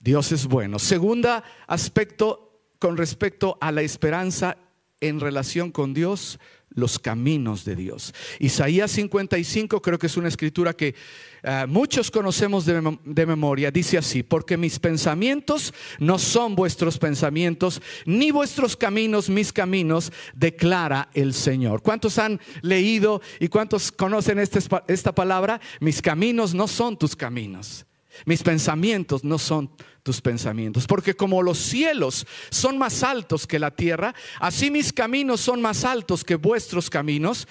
Dios 0.00 0.32
es 0.32 0.46
bueno. 0.46 0.78
Segunda 0.78 1.42
aspecto 1.66 2.62
con 2.78 2.96
respecto 2.96 3.58
a 3.60 3.72
la 3.72 3.82
esperanza 3.82 4.56
en 5.00 5.20
relación 5.20 5.70
con 5.70 5.94
Dios, 5.94 6.38
los 6.78 6.98
caminos 6.98 7.64
de 7.64 7.76
Dios. 7.76 8.14
Isaías 8.38 8.90
55 8.92 9.82
creo 9.82 9.98
que 9.98 10.06
es 10.06 10.16
una 10.16 10.28
escritura 10.28 10.72
que 10.72 10.94
eh, 11.42 11.66
muchos 11.68 12.10
conocemos 12.10 12.64
de, 12.64 13.26
memoria. 13.26 13.70
Dice 13.70 13.98
así, 13.98 14.22
porque 14.22 14.56
mis 14.56 14.78
pensamientos 14.78 15.74
no 15.98 16.18
son 16.18 16.54
vuestros 16.54 16.98
pensamientos, 16.98 17.82
ni 18.06 18.30
vuestros 18.30 18.76
caminos 18.76 19.28
mis 19.28 19.52
caminos, 19.52 20.12
declara 20.34 21.08
el 21.14 21.34
Señor. 21.34 21.82
¿Cuántos 21.82 22.18
han 22.18 22.40
leído 22.62 23.20
y 23.40 23.48
cuántos 23.48 23.92
conocen 23.92 24.38
este, 24.38 24.60
esta 24.88 25.14
palabra? 25.14 25.60
Mis 25.80 26.00
caminos 26.00 26.54
no 26.54 26.68
son 26.68 26.96
tus 26.96 27.14
caminos. 27.14 27.84
Mis 28.24 28.42
pensamientos 28.42 29.24
no 29.24 29.38
son 29.38 29.70
tus 30.02 30.20
pensamientos, 30.20 30.86
porque 30.86 31.14
como 31.14 31.42
los 31.42 31.58
cielos 31.58 32.26
son 32.50 32.78
más 32.78 33.02
altos 33.02 33.46
que 33.46 33.58
la 33.58 33.70
tierra, 33.70 34.14
así 34.40 34.70
mis 34.70 34.92
caminos 34.92 35.40
son 35.40 35.60
más 35.60 35.84
altos 35.84 36.24
que 36.24 36.34
vuestros 36.36 36.88
caminos. 36.90 37.46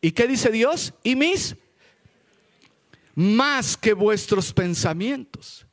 ¿Y 0.00 0.12
qué 0.12 0.26
dice 0.26 0.50
Dios? 0.50 0.94
Y 1.02 1.16
mis 1.16 1.56
más 3.16 3.76
que 3.76 3.94
vuestros 3.94 4.52
pensamientos. 4.52 5.66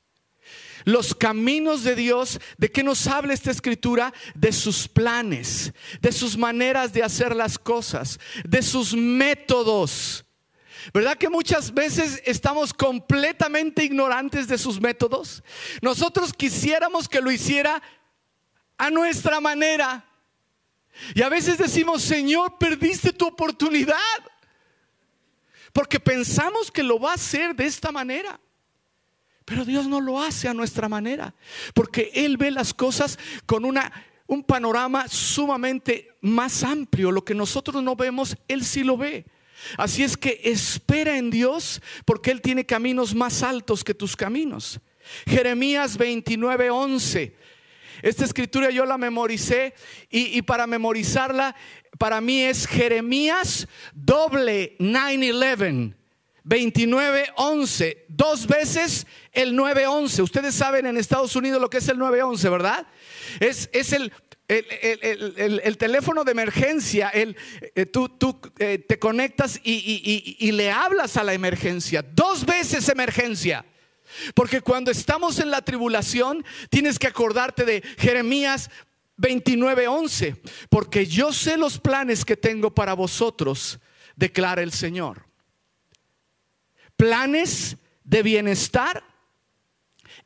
Los 0.85 1.13
caminos 1.13 1.83
de 1.83 1.95
Dios, 1.95 2.39
¿de 2.57 2.71
qué 2.71 2.83
nos 2.83 3.07
habla 3.07 3.33
esta 3.33 3.51
escritura? 3.51 4.13
De 4.33 4.51
sus 4.51 4.87
planes, 4.87 5.71
de 6.01 6.11
sus 6.11 6.37
maneras 6.37 6.91
de 6.91 7.03
hacer 7.03 7.35
las 7.35 7.57
cosas, 7.57 8.19
de 8.43 8.61
sus 8.61 8.93
métodos. 8.93 10.25
¿Verdad 10.91 11.17
que 11.17 11.29
muchas 11.29 11.73
veces 11.73 12.21
estamos 12.25 12.73
completamente 12.73 13.83
ignorantes 13.83 14.47
de 14.47 14.57
sus 14.57 14.81
métodos? 14.81 15.43
Nosotros 15.81 16.33
quisiéramos 16.33 17.07
que 17.07 17.21
lo 17.21 17.31
hiciera 17.31 17.81
a 18.77 18.89
nuestra 18.89 19.39
manera. 19.39 20.05
Y 21.15 21.21
a 21.21 21.29
veces 21.29 21.57
decimos, 21.57 22.01
Señor, 22.01 22.57
perdiste 22.57 23.13
tu 23.13 23.27
oportunidad. 23.27 23.97
Porque 25.71 25.99
pensamos 25.99 26.71
que 26.71 26.83
lo 26.83 26.99
va 26.99 27.11
a 27.11 27.15
hacer 27.15 27.55
de 27.55 27.65
esta 27.65 27.91
manera. 27.91 28.39
Pero 29.45 29.65
Dios 29.65 29.87
no 29.87 29.99
lo 29.99 30.21
hace 30.21 30.47
a 30.47 30.53
nuestra 30.53 30.87
manera. 30.89 31.33
Porque 31.73 32.11
Él 32.13 32.37
ve 32.37 32.51
las 32.51 32.73
cosas 32.73 33.17
con 33.45 33.65
una, 33.65 33.91
un 34.27 34.43
panorama 34.43 35.07
sumamente 35.07 36.15
más 36.21 36.63
amplio. 36.63 37.11
Lo 37.11 37.25
que 37.25 37.33
nosotros 37.33 37.81
no 37.81 37.95
vemos, 37.95 38.37
Él 38.47 38.63
sí 38.63 38.83
lo 38.83 38.97
ve. 38.97 39.25
Así 39.77 40.03
es 40.03 40.17
que 40.17 40.41
espera 40.43 41.17
en 41.17 41.29
Dios 41.29 41.82
porque 42.05 42.32
Él 42.32 42.41
tiene 42.41 42.65
caminos 42.65 43.13
más 43.15 43.43
altos 43.43 43.84
que 43.84 43.93
tus 43.93 44.15
caminos. 44.15 44.79
Jeremías 45.25 45.98
29, 45.98 46.70
11. 46.70 47.36
Esta 48.01 48.25
escritura 48.25 48.70
yo 48.70 48.86
la 48.86 48.98
memoricé 48.98 49.74
y, 50.10 50.41
para 50.41 50.67
memorizarla 50.67 51.55
para 51.98 52.22
mí 52.22 52.41
es 52.41 52.67
Jeremías 52.67 53.67
doble 53.93 54.75
9-11. 54.79 55.96
29, 56.46 57.27
11, 57.38 58.05
dos 58.10 58.48
veces 58.48 59.08
el 59.32 59.55
911. 59.55 60.22
Ustedes 60.24 60.53
saben 60.53 60.86
en 60.86 60.98
Estados 60.98 61.38
Unidos 61.38 61.62
lo 61.62 61.70
que 61.70 61.77
es 61.77 61.88
el 61.88 61.98
911, 61.98 62.50
¿verdad? 62.50 62.86
Es 63.39 63.93
el 63.93 64.12
el, 64.47 65.77
teléfono 65.77 66.23
de 66.23 66.31
emergencia, 66.31 67.09
el, 67.09 67.35
eh, 67.75 67.85
tú, 67.85 68.09
tú 68.09 68.39
eh, 68.59 68.77
te 68.77 69.00
conectas 69.00 69.59
y, 69.63 70.35
y 70.39 70.51
le 70.51 70.71
hablas 70.71 71.17
a 71.17 71.23
la 71.23 71.33
emergencia. 71.33 72.01
Dos 72.01 72.45
veces 72.45 72.89
emergencia. 72.89 73.65
Porque 74.35 74.62
cuando 74.62 74.91
estamos 74.91 75.39
en 75.39 75.50
la 75.50 75.62
tribulación, 75.62 76.45
tienes 76.69 77.00
que 77.00 77.07
acordarte 77.07 77.65
de 77.65 77.81
Jeremías 77.97 78.69
29:11. 79.17 80.39
Porque 80.69 81.05
yo 81.05 81.33
sé 81.33 81.57
los 81.57 81.79
planes 81.79 82.25
que 82.25 82.38
tengo 82.38 82.73
para 82.73 82.93
vosotros, 82.93 83.79
declara 84.15 84.62
el 84.62 84.71
Señor. 84.71 85.25
Planes 86.95 87.77
de 88.03 88.21
bienestar 88.21 89.03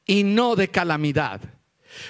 y 0.06 0.24
no 0.24 0.56
de 0.56 0.70
calamidad 0.70 1.57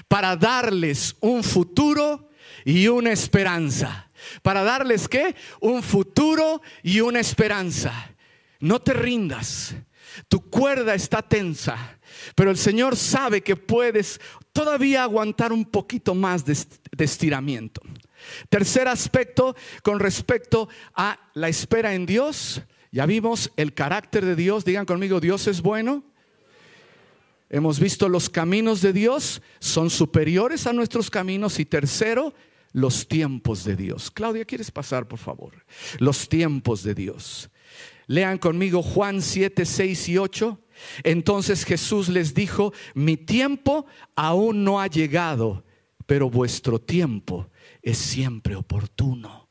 para 0.08 0.36
darles 0.36 1.16
un 1.20 1.44
futuro 1.44 2.30
y 2.66 2.88
una 2.88 3.12
esperanza. 3.12 4.10
Para 4.42 4.64
darles 4.64 5.08
qué? 5.08 5.36
Un 5.60 5.84
futuro 5.84 6.62
y 6.84 7.00
una 7.02 7.20
esperanza. 7.20 8.16
No 8.60 8.82
te 8.82 8.94
rindas. 8.94 9.76
Tu 10.28 10.42
cuerda 10.50 10.96
está 10.96 11.22
tensa, 11.22 12.00
pero 12.36 12.50
el 12.50 12.58
Señor 12.58 12.96
sabe 12.96 13.42
que 13.42 13.56
puedes 13.56 14.20
todavía 14.52 15.04
aguantar 15.04 15.54
un 15.54 15.66
poquito 15.66 16.16
más 16.16 16.44
de, 16.44 16.58
estiramiento. 16.98 17.82
Tercer 18.50 18.88
aspecto 18.88 19.56
con 19.84 20.00
respecto 20.00 20.68
a 20.96 21.20
la 21.36 21.50
espera 21.50 21.94
en 21.94 22.06
Dios. 22.08 22.64
Ya 22.92 23.06
vimos 23.06 23.52
el 23.58 23.74
carácter 23.74 24.26
de 24.26 24.36
Dios. 24.36 24.66
Digan 24.66 24.86
conmigo, 24.86 25.20
Dios 25.20 25.46
es 25.48 25.62
bueno. 25.62 26.04
Hemos 27.50 27.80
visto 27.80 28.10
los 28.10 28.30
caminos 28.30 28.82
de 28.82 28.94
Dios 28.94 29.42
son 29.60 29.90
superiores 29.90 30.68
a 30.68 30.74
nuestros 30.74 31.10
caminos. 31.10 31.60
Y 31.60 31.66
tercero, 31.66 32.34
los 32.74 33.08
tiempos 33.08 33.64
de 33.64 33.76
Dios. 33.76 34.12
Claudia, 34.12 34.46
¿quieres 34.46 34.70
pasar, 34.70 35.08
por 35.08 35.20
favor? 35.20 35.66
Los 36.00 36.28
tiempos 36.28 36.84
de 36.84 36.94
Dios. 36.94 37.50
Lean 38.08 38.38
conmigo 38.38 38.82
Juan 38.82 39.22
7, 39.22 39.66
6 39.66 40.10
y 40.10 40.18
8. 40.18 40.60
Entonces 41.04 41.66
Jesús 41.66 42.08
les 42.10 42.34
dijo, 42.34 42.74
mi 42.94 43.18
tiempo 43.18 43.86
aún 44.16 44.64
no 44.64 44.80
ha 44.80 44.88
llegado, 44.88 45.64
pero 46.06 46.30
vuestro 46.30 46.80
tiempo 46.80 47.50
es 47.82 47.98
siempre 47.98 48.56
oportuno. 48.56 49.48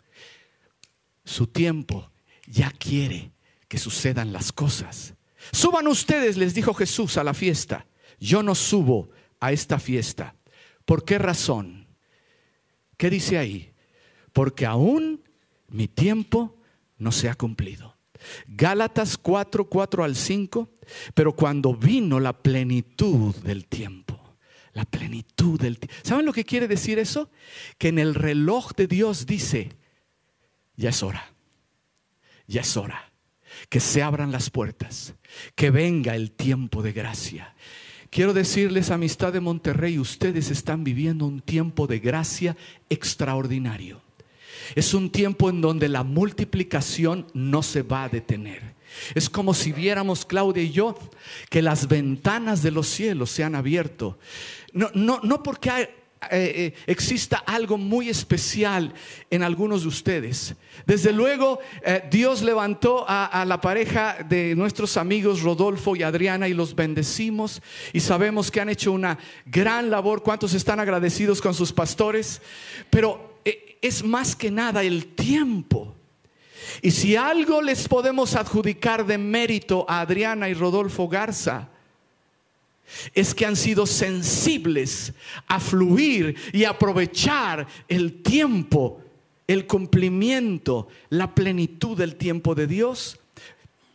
Su 1.24 1.48
tiempo 1.48 2.10
ya 2.46 2.70
quiere 2.70 3.32
que 3.66 3.78
sucedan 3.78 4.32
las 4.32 4.52
cosas. 4.52 5.15
Suban 5.52 5.86
ustedes, 5.86 6.36
les 6.36 6.54
dijo 6.54 6.74
Jesús, 6.74 7.16
a 7.16 7.24
la 7.24 7.34
fiesta. 7.34 7.86
Yo 8.18 8.42
no 8.42 8.54
subo 8.54 9.10
a 9.40 9.52
esta 9.52 9.78
fiesta. 9.78 10.34
¿Por 10.84 11.04
qué 11.04 11.18
razón? 11.18 11.86
¿Qué 12.96 13.10
dice 13.10 13.38
ahí? 13.38 13.72
Porque 14.32 14.66
aún 14.66 15.22
mi 15.68 15.88
tiempo 15.88 16.56
no 16.98 17.12
se 17.12 17.28
ha 17.28 17.34
cumplido. 17.34 17.96
Gálatas 18.46 19.18
4, 19.18 19.68
4 19.68 20.04
al 20.04 20.16
5, 20.16 20.70
pero 21.14 21.34
cuando 21.34 21.74
vino 21.74 22.20
la 22.20 22.32
plenitud 22.32 23.34
del 23.36 23.66
tiempo, 23.66 24.36
la 24.72 24.84
plenitud 24.84 25.60
del 25.60 25.78
tiempo. 25.78 25.96
¿Saben 26.02 26.26
lo 26.26 26.32
que 26.32 26.44
quiere 26.44 26.68
decir 26.68 26.98
eso? 26.98 27.30
Que 27.78 27.88
en 27.88 27.98
el 27.98 28.14
reloj 28.14 28.72
de 28.76 28.86
Dios 28.86 29.26
dice, 29.26 29.70
ya 30.76 30.90
es 30.90 31.02
hora, 31.02 31.32
ya 32.46 32.62
es 32.62 32.76
hora. 32.76 33.05
Que 33.68 33.80
se 33.80 34.02
abran 34.02 34.32
las 34.32 34.50
puertas, 34.50 35.14
que 35.54 35.70
venga 35.70 36.14
el 36.14 36.30
tiempo 36.30 36.82
de 36.82 36.92
gracia. 36.92 37.54
Quiero 38.10 38.32
decirles, 38.32 38.90
amistad 38.90 39.32
de 39.32 39.40
Monterrey, 39.40 39.98
ustedes 39.98 40.50
están 40.50 40.84
viviendo 40.84 41.26
un 41.26 41.40
tiempo 41.40 41.86
de 41.86 41.98
gracia 41.98 42.56
extraordinario. 42.88 44.00
Es 44.74 44.94
un 44.94 45.10
tiempo 45.10 45.50
en 45.50 45.60
donde 45.60 45.88
la 45.88 46.02
multiplicación 46.02 47.26
no 47.34 47.62
se 47.62 47.82
va 47.82 48.04
a 48.04 48.08
detener. 48.08 48.74
Es 49.14 49.28
como 49.28 49.54
si 49.54 49.72
viéramos, 49.72 50.24
Claudia 50.24 50.62
y 50.62 50.70
yo, 50.70 50.98
que 51.50 51.62
las 51.62 51.88
ventanas 51.88 52.62
de 52.62 52.70
los 52.70 52.86
cielos 52.86 53.30
se 53.30 53.44
han 53.44 53.54
abierto. 53.54 54.18
No, 54.72 54.90
no, 54.94 55.20
no 55.22 55.42
porque 55.42 55.95
eh, 56.30 56.30
eh, 56.32 56.74
exista 56.86 57.36
algo 57.46 57.76
muy 57.76 58.08
especial 58.08 58.92
en 59.30 59.42
algunos 59.42 59.82
de 59.82 59.88
ustedes. 59.88 60.54
Desde 60.86 61.12
luego, 61.12 61.60
eh, 61.84 62.02
Dios 62.10 62.42
levantó 62.42 63.04
a, 63.06 63.44
la 63.46 63.60
pareja 63.60 64.16
de 64.26 64.54
nuestros 64.56 64.96
amigos 64.96 65.42
Rodolfo 65.42 65.94
y 65.94 66.02
Adriana 66.02 66.48
y 66.48 66.54
los 66.54 66.74
bendecimos 66.74 67.62
y 67.92 68.00
sabemos 68.00 68.50
que 68.50 68.60
han 68.60 68.70
hecho 68.70 68.92
una 68.92 69.18
gran 69.44 69.90
labor. 69.90 70.22
¿Cuántos 70.22 70.54
están 70.54 70.80
agradecidos 70.80 71.42
con 71.42 71.54
sus 71.54 71.72
pastores? 71.72 72.40
Pero 72.90 73.40
es 73.82 74.02
más 74.02 74.34
que 74.34 74.50
nada 74.50 74.82
el 74.82 75.14
tiempo. 75.14 75.94
Y 76.82 76.90
si 76.90 77.14
algo 77.14 77.60
les 77.62 77.86
podemos 77.88 78.34
adjudicar 78.34 79.06
de 79.06 79.18
mérito 79.18 79.84
a 79.88 80.00
Adriana 80.00 80.48
y 80.48 80.54
Rodolfo 80.54 81.08
Garza, 81.08 81.68
es 83.14 83.34
que 83.34 83.46
han 83.46 83.56
sido 83.56 83.86
sensibles 83.86 85.12
a 85.46 85.60
fluir 85.60 86.36
y 86.52 86.64
aprovechar 86.64 87.66
el 87.88 88.22
tiempo, 88.22 89.00
el 89.46 89.66
cumplimiento, 89.66 90.88
la 91.10 91.34
plenitud 91.34 91.96
del 91.96 92.16
tiempo 92.16 92.54
de 92.54 92.66
Dios, 92.66 93.18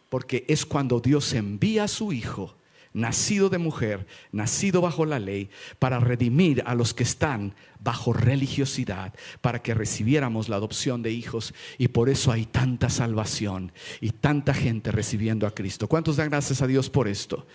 porque 0.10 0.46
es 0.48 0.66
cuando 0.66 1.00
Dios 1.00 1.34
envía 1.34 1.86
a 1.86 1.88
su 1.88 2.12
Hijo, 2.12 2.56
nacido 2.94 3.50
de 3.50 3.58
mujer, 3.58 4.06
nacido 4.32 4.82
bajo 4.82 5.06
la 5.06 5.20
ley, 5.20 5.50
para 5.80 6.00
redimir 6.00 6.64
a 6.66 6.76
los 6.76 6.94
que 6.94 7.04
están 7.04 7.56
bajo 7.80 8.14
religiosidad, 8.14 9.14
para 9.42 9.62
que 9.62 9.74
recibiéramos 9.74 10.50
la 10.50 10.58
adopción 10.58 11.02
de 11.02 11.12
hijos. 11.12 11.54
Y 11.78 11.88
por 11.90 12.10
eso 12.10 12.32
hay 12.32 12.46
tanta 12.46 12.90
salvación 12.90 13.72
y 14.02 14.12
tanta 14.12 14.54
gente 14.54 14.92
recibiendo 14.92 15.48
a 15.48 15.56
Cristo. 15.56 15.88
¿Cuántos 15.88 16.18
dan 16.18 16.30
gracias 16.30 16.62
a 16.62 16.68
Dios 16.68 16.90
por 16.90 17.08
esto? 17.08 17.48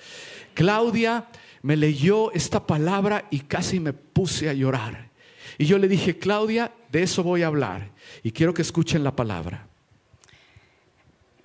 Claudia 0.57 1.27
me 1.61 1.77
leyó 1.77 2.33
esta 2.33 2.67
palabra 2.67 3.27
y 3.31 3.41
casi 3.41 3.79
me 3.79 3.93
puse 3.93 4.49
a 4.49 4.55
llorar. 4.55 5.11
Y 5.59 5.67
yo 5.67 5.77
le 5.77 5.87
dije, 5.87 6.19
Claudia, 6.19 6.73
de 6.91 7.03
eso 7.03 7.23
voy 7.23 7.43
a 7.43 7.49
hablar 7.49 7.91
y 8.23 8.33
quiero 8.33 8.55
que 8.55 8.63
escuchen 8.63 9.05
la 9.05 9.15
palabra. 9.15 9.69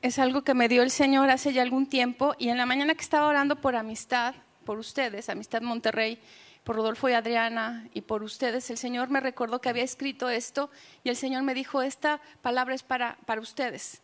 Es 0.02 0.18
algo 0.18 0.44
que 0.44 0.54
me 0.54 0.70
dio 0.70 0.82
el 0.82 0.92
Señor 0.92 1.30
hace 1.30 1.52
ya 1.52 1.62
algún 1.62 1.88
tiempo 1.88 2.36
y 2.40 2.48
en 2.48 2.58
la 2.58 2.66
mañana 2.66 2.96
que 2.96 3.02
estaba 3.02 3.28
orando 3.28 3.58
por 3.58 3.76
amistad, 3.76 4.34
por 4.64 4.80
ustedes, 4.80 5.28
Amistad 5.28 5.62
Monterrey, 5.62 6.18
por 6.64 6.78
Rodolfo 6.78 7.10
y 7.10 7.14
Adriana 7.14 7.90
y 7.94 8.02
por 8.02 8.24
ustedes, 8.24 8.70
el 8.70 8.78
Señor 8.78 9.10
me 9.10 9.20
recordó 9.20 9.60
que 9.60 9.68
había 9.68 9.84
escrito 9.84 10.30
esto 10.30 10.72
y 11.04 11.10
el 11.10 11.18
Señor 11.18 11.44
me 11.44 11.54
dijo, 11.54 11.82
esta 11.82 12.22
palabra 12.42 12.76
es 12.76 12.84
para, 12.84 13.18
para 13.26 13.42
ustedes 13.42 14.02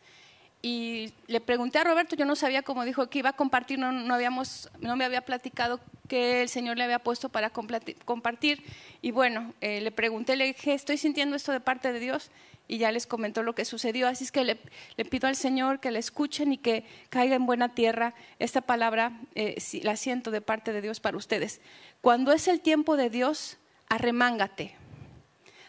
y 0.61 1.13
le 1.27 1.39
pregunté 1.39 1.77
a 1.77 1.83
Roberto, 1.83 2.15
yo 2.15 2.25
no 2.25 2.35
sabía 2.35 2.63
cómo 2.63 2.83
dijo 2.83 3.09
que 3.09 3.19
iba 3.19 3.29
a 3.29 3.33
compartir, 3.33 3.77
no, 3.77 4.13
habíamos, 4.13 4.69
no 4.79 4.95
me 4.95 5.05
había 5.05 5.21
platicado 5.21 5.79
que 6.07 6.41
el 6.41 6.49
Señor 6.49 6.77
le 6.77 6.83
había 6.83 6.99
puesto 6.99 7.29
para 7.29 7.51
compartir. 7.51 8.63
Y 9.01 9.11
bueno, 9.11 9.53
eh, 9.61 9.81
le 9.81 9.91
pregunté, 9.91 10.35
le 10.35 10.45
dije, 10.45 10.73
estoy 10.73 10.97
sintiendo 10.97 11.35
esto 11.35 11.51
de 11.51 11.59
parte 11.59 11.93
de 11.93 11.99
Dios 11.99 12.31
y 12.67 12.79
ya 12.79 12.91
les 12.91 13.05
comentó 13.05 13.43
lo 13.43 13.53
que 13.53 13.65
sucedió. 13.65 14.07
Así 14.07 14.23
es 14.23 14.31
que 14.31 14.43
le, 14.43 14.55
pido 15.05 15.27
al 15.27 15.35
Señor 15.35 15.79
que 15.79 15.91
le 15.91 15.99
escuchen 15.99 16.51
y 16.51 16.57
que 16.57 16.85
caiga 17.09 17.35
en 17.35 17.45
buena 17.45 17.75
tierra 17.75 18.15
esta 18.39 18.61
palabra, 18.61 19.13
eh, 19.35 19.61
la 19.83 19.95
siento 19.95 20.31
de 20.31 20.41
parte 20.41 20.73
de 20.73 20.81
Dios 20.81 20.99
para 20.99 21.17
ustedes. 21.17 21.61
Cuando 22.01 22.31
es 22.31 22.47
el 22.47 22.61
tiempo 22.61 22.97
de 22.97 23.11
Dios, 23.11 23.57
arremángate, 23.89 24.75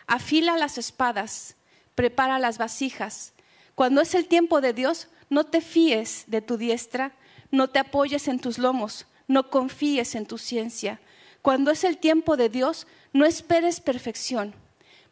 afila 0.06 0.56
las 0.56 0.78
espadas, 0.78 1.56
prepara 1.94 2.38
las 2.38 2.56
vasijas 2.56 3.34
cuando 3.78 4.00
es 4.00 4.16
el 4.16 4.26
tiempo 4.26 4.60
de 4.60 4.72
Dios, 4.72 5.06
no 5.30 5.44
te 5.44 5.60
fíes 5.60 6.24
de 6.26 6.42
tu 6.42 6.56
diestra, 6.56 7.12
no 7.52 7.68
te 7.68 7.78
apoyes 7.78 8.26
en 8.26 8.40
tus 8.40 8.58
lomos, 8.58 9.06
no 9.28 9.50
confíes 9.50 10.16
en 10.16 10.26
tu 10.26 10.36
ciencia. 10.36 10.98
Cuando 11.42 11.70
es 11.70 11.84
el 11.84 11.96
tiempo 11.96 12.36
de 12.36 12.48
Dios, 12.48 12.88
no 13.12 13.24
esperes 13.24 13.78
perfección. 13.78 14.52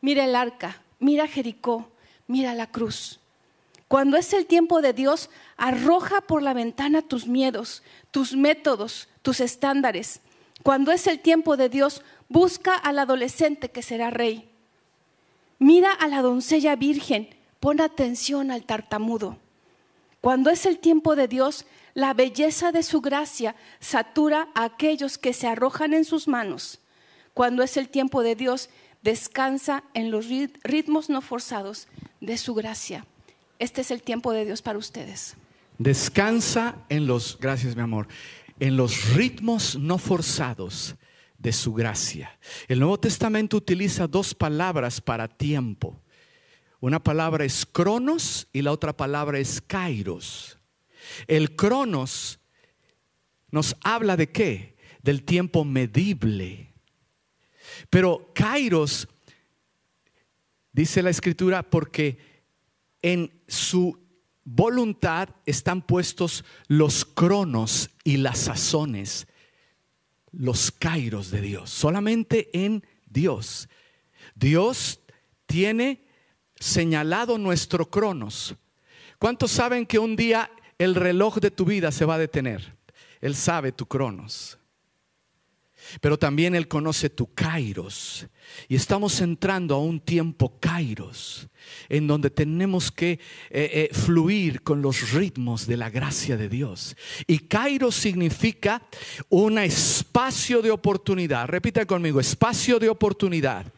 Mira 0.00 0.24
el 0.24 0.34
arca, 0.34 0.82
mira 0.98 1.28
Jericó, 1.28 1.88
mira 2.26 2.54
la 2.54 2.66
cruz. 2.66 3.20
Cuando 3.86 4.16
es 4.16 4.32
el 4.32 4.46
tiempo 4.46 4.82
de 4.82 4.92
Dios, 4.92 5.30
arroja 5.56 6.22
por 6.22 6.42
la 6.42 6.52
ventana 6.52 7.02
tus 7.02 7.28
miedos, 7.28 7.84
tus 8.10 8.34
métodos, 8.34 9.08
tus 9.22 9.38
estándares. 9.38 10.22
Cuando 10.64 10.90
es 10.90 11.06
el 11.06 11.20
tiempo 11.20 11.56
de 11.56 11.68
Dios, 11.68 12.02
busca 12.28 12.74
al 12.74 12.98
adolescente 12.98 13.70
que 13.70 13.82
será 13.82 14.10
rey. 14.10 14.50
Mira 15.60 15.92
a 15.92 16.08
la 16.08 16.20
doncella 16.20 16.74
virgen, 16.74 17.35
Pon 17.60 17.80
atención 17.80 18.50
al 18.50 18.64
tartamudo. 18.64 19.38
Cuando 20.20 20.50
es 20.50 20.66
el 20.66 20.78
tiempo 20.78 21.16
de 21.16 21.28
Dios, 21.28 21.66
la 21.94 22.12
belleza 22.12 22.72
de 22.72 22.82
su 22.82 23.00
gracia 23.00 23.56
satura 23.80 24.48
a 24.54 24.64
aquellos 24.64 25.18
que 25.18 25.32
se 25.32 25.46
arrojan 25.46 25.94
en 25.94 26.04
sus 26.04 26.28
manos. 26.28 26.80
Cuando 27.32 27.62
es 27.62 27.76
el 27.76 27.88
tiempo 27.88 28.22
de 28.22 28.34
Dios, 28.34 28.70
descansa 29.02 29.84
en 29.94 30.10
los 30.10 30.26
ritmos 30.62 31.08
no 31.08 31.20
forzados 31.20 31.88
de 32.20 32.36
su 32.38 32.54
gracia. 32.54 33.06
Este 33.58 33.80
es 33.80 33.90
el 33.90 34.02
tiempo 34.02 34.32
de 34.32 34.44
Dios 34.44 34.62
para 34.62 34.78
ustedes. 34.78 35.36
Descansa 35.78 36.76
en 36.88 37.06
los, 37.06 37.38
gracias 37.38 37.76
mi 37.76 37.82
amor, 37.82 38.08
en 38.58 38.76
los 38.76 39.14
ritmos 39.14 39.76
no 39.76 39.98
forzados 39.98 40.96
de 41.38 41.52
su 41.52 41.72
gracia. 41.72 42.38
El 42.68 42.80
Nuevo 42.80 42.98
Testamento 42.98 43.56
utiliza 43.56 44.06
dos 44.06 44.34
palabras 44.34 45.00
para 45.00 45.28
tiempo. 45.28 46.00
Una 46.86 47.02
palabra 47.02 47.44
es 47.44 47.66
cronos 47.66 48.46
y 48.52 48.62
la 48.62 48.70
otra 48.70 48.96
palabra 48.96 49.40
es 49.40 49.60
kairos. 49.60 50.56
El 51.26 51.56
cronos 51.56 52.38
nos 53.50 53.74
habla 53.82 54.16
de 54.16 54.30
qué? 54.30 54.76
Del 55.02 55.24
tiempo 55.24 55.64
medible. 55.64 56.72
Pero 57.90 58.30
kairos, 58.32 59.08
dice 60.70 61.02
la 61.02 61.10
escritura, 61.10 61.68
porque 61.68 62.18
en 63.02 63.32
su 63.48 63.98
voluntad 64.44 65.30
están 65.44 65.82
puestos 65.82 66.44
los 66.68 67.04
cronos 67.04 67.90
y 68.04 68.18
las 68.18 68.38
sazones, 68.38 69.26
los 70.30 70.70
kairos 70.70 71.32
de 71.32 71.40
Dios, 71.40 71.68
solamente 71.68 72.48
en 72.52 72.86
Dios. 73.06 73.68
Dios 74.36 75.00
tiene 75.46 76.05
señalado 76.58 77.38
nuestro 77.38 77.88
cronos. 77.90 78.54
¿Cuántos 79.18 79.50
saben 79.50 79.86
que 79.86 79.98
un 79.98 80.16
día 80.16 80.50
el 80.78 80.94
reloj 80.94 81.36
de 81.36 81.50
tu 81.50 81.64
vida 81.64 81.90
se 81.90 82.04
va 82.04 82.14
a 82.14 82.18
detener? 82.18 82.76
Él 83.20 83.34
sabe 83.34 83.72
tu 83.72 83.86
cronos. 83.86 84.58
Pero 86.00 86.18
también 86.18 86.54
Él 86.54 86.68
conoce 86.68 87.10
tu 87.10 87.32
kairos. 87.32 88.26
Y 88.68 88.76
estamos 88.76 89.20
entrando 89.20 89.74
a 89.74 89.78
un 89.78 90.00
tiempo 90.00 90.58
kairos, 90.58 91.48
en 91.88 92.06
donde 92.06 92.30
tenemos 92.30 92.90
que 92.90 93.12
eh, 93.12 93.18
eh, 93.50 93.88
fluir 93.92 94.62
con 94.62 94.82
los 94.82 95.12
ritmos 95.12 95.66
de 95.66 95.76
la 95.76 95.90
gracia 95.90 96.36
de 96.36 96.48
Dios. 96.48 96.96
Y 97.26 97.40
kairos 97.40 97.94
significa 97.94 98.82
un 99.28 99.58
espacio 99.58 100.60
de 100.60 100.70
oportunidad. 100.70 101.46
Repita 101.46 101.86
conmigo, 101.86 102.20
espacio 102.20 102.78
de 102.78 102.88
oportunidad. 102.88 103.72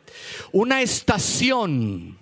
Una 0.52 0.80
estación 0.80 2.18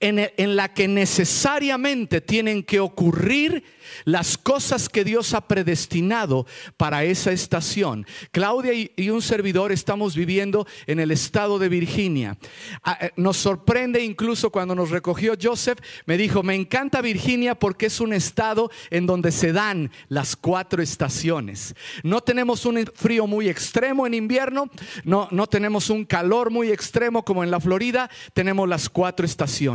en, 0.00 0.56
la 0.56 0.72
que 0.72 0.88
necesariamente 0.88 2.20
tienen 2.20 2.62
que 2.62 2.80
ocurrir 2.80 3.64
las 4.04 4.38
cosas 4.38 4.88
que 4.88 5.04
Dios 5.04 5.34
ha 5.34 5.46
predestinado 5.46 6.46
para 6.76 7.04
esa 7.04 7.32
estación. 7.32 8.06
Claudia 8.30 8.72
y, 8.74 9.10
un 9.10 9.22
servidor 9.22 9.70
estamos 9.70 10.16
viviendo 10.16 10.66
en 10.86 10.98
el 10.98 11.10
estado 11.10 11.58
de 11.58 11.68
Virginia. 11.68 12.36
Ah, 12.82 12.98
eh, 13.00 13.10
nos 13.16 13.36
sorprende 13.36 14.02
incluso 14.02 14.50
cuando 14.50 14.74
nos 14.74 14.90
recogió 14.90 15.34
Joseph, 15.40 15.78
me 16.06 16.16
dijo, 16.16 16.42
me 16.42 16.54
encanta 16.54 17.00
Virginia 17.00 17.54
porque 17.54 17.86
es 17.86 18.00
un 18.00 18.12
estado 18.12 18.70
en 18.90 19.06
donde 19.06 19.30
se 19.30 19.52
dan 19.52 19.90
las 20.08 20.36
cuatro 20.36 20.82
estaciones. 20.82 21.74
No 22.02 22.22
tenemos 22.22 22.66
un 22.66 22.84
frío 22.94 23.26
muy 23.26 23.48
extremo 23.48 24.06
en 24.06 24.14
invierno, 24.14 24.68
no, 25.04 25.28
no 25.30 25.46
tenemos 25.46 25.90
un 25.90 26.04
calor 26.04 26.50
muy 26.50 26.70
extremo 26.70 27.24
como 27.24 27.44
en 27.44 27.50
la 27.50 27.60
Florida, 27.60 28.10
tenemos 28.32 28.68
las 28.68 28.88
cuatro 28.88 29.24
estaciones. 29.24 29.73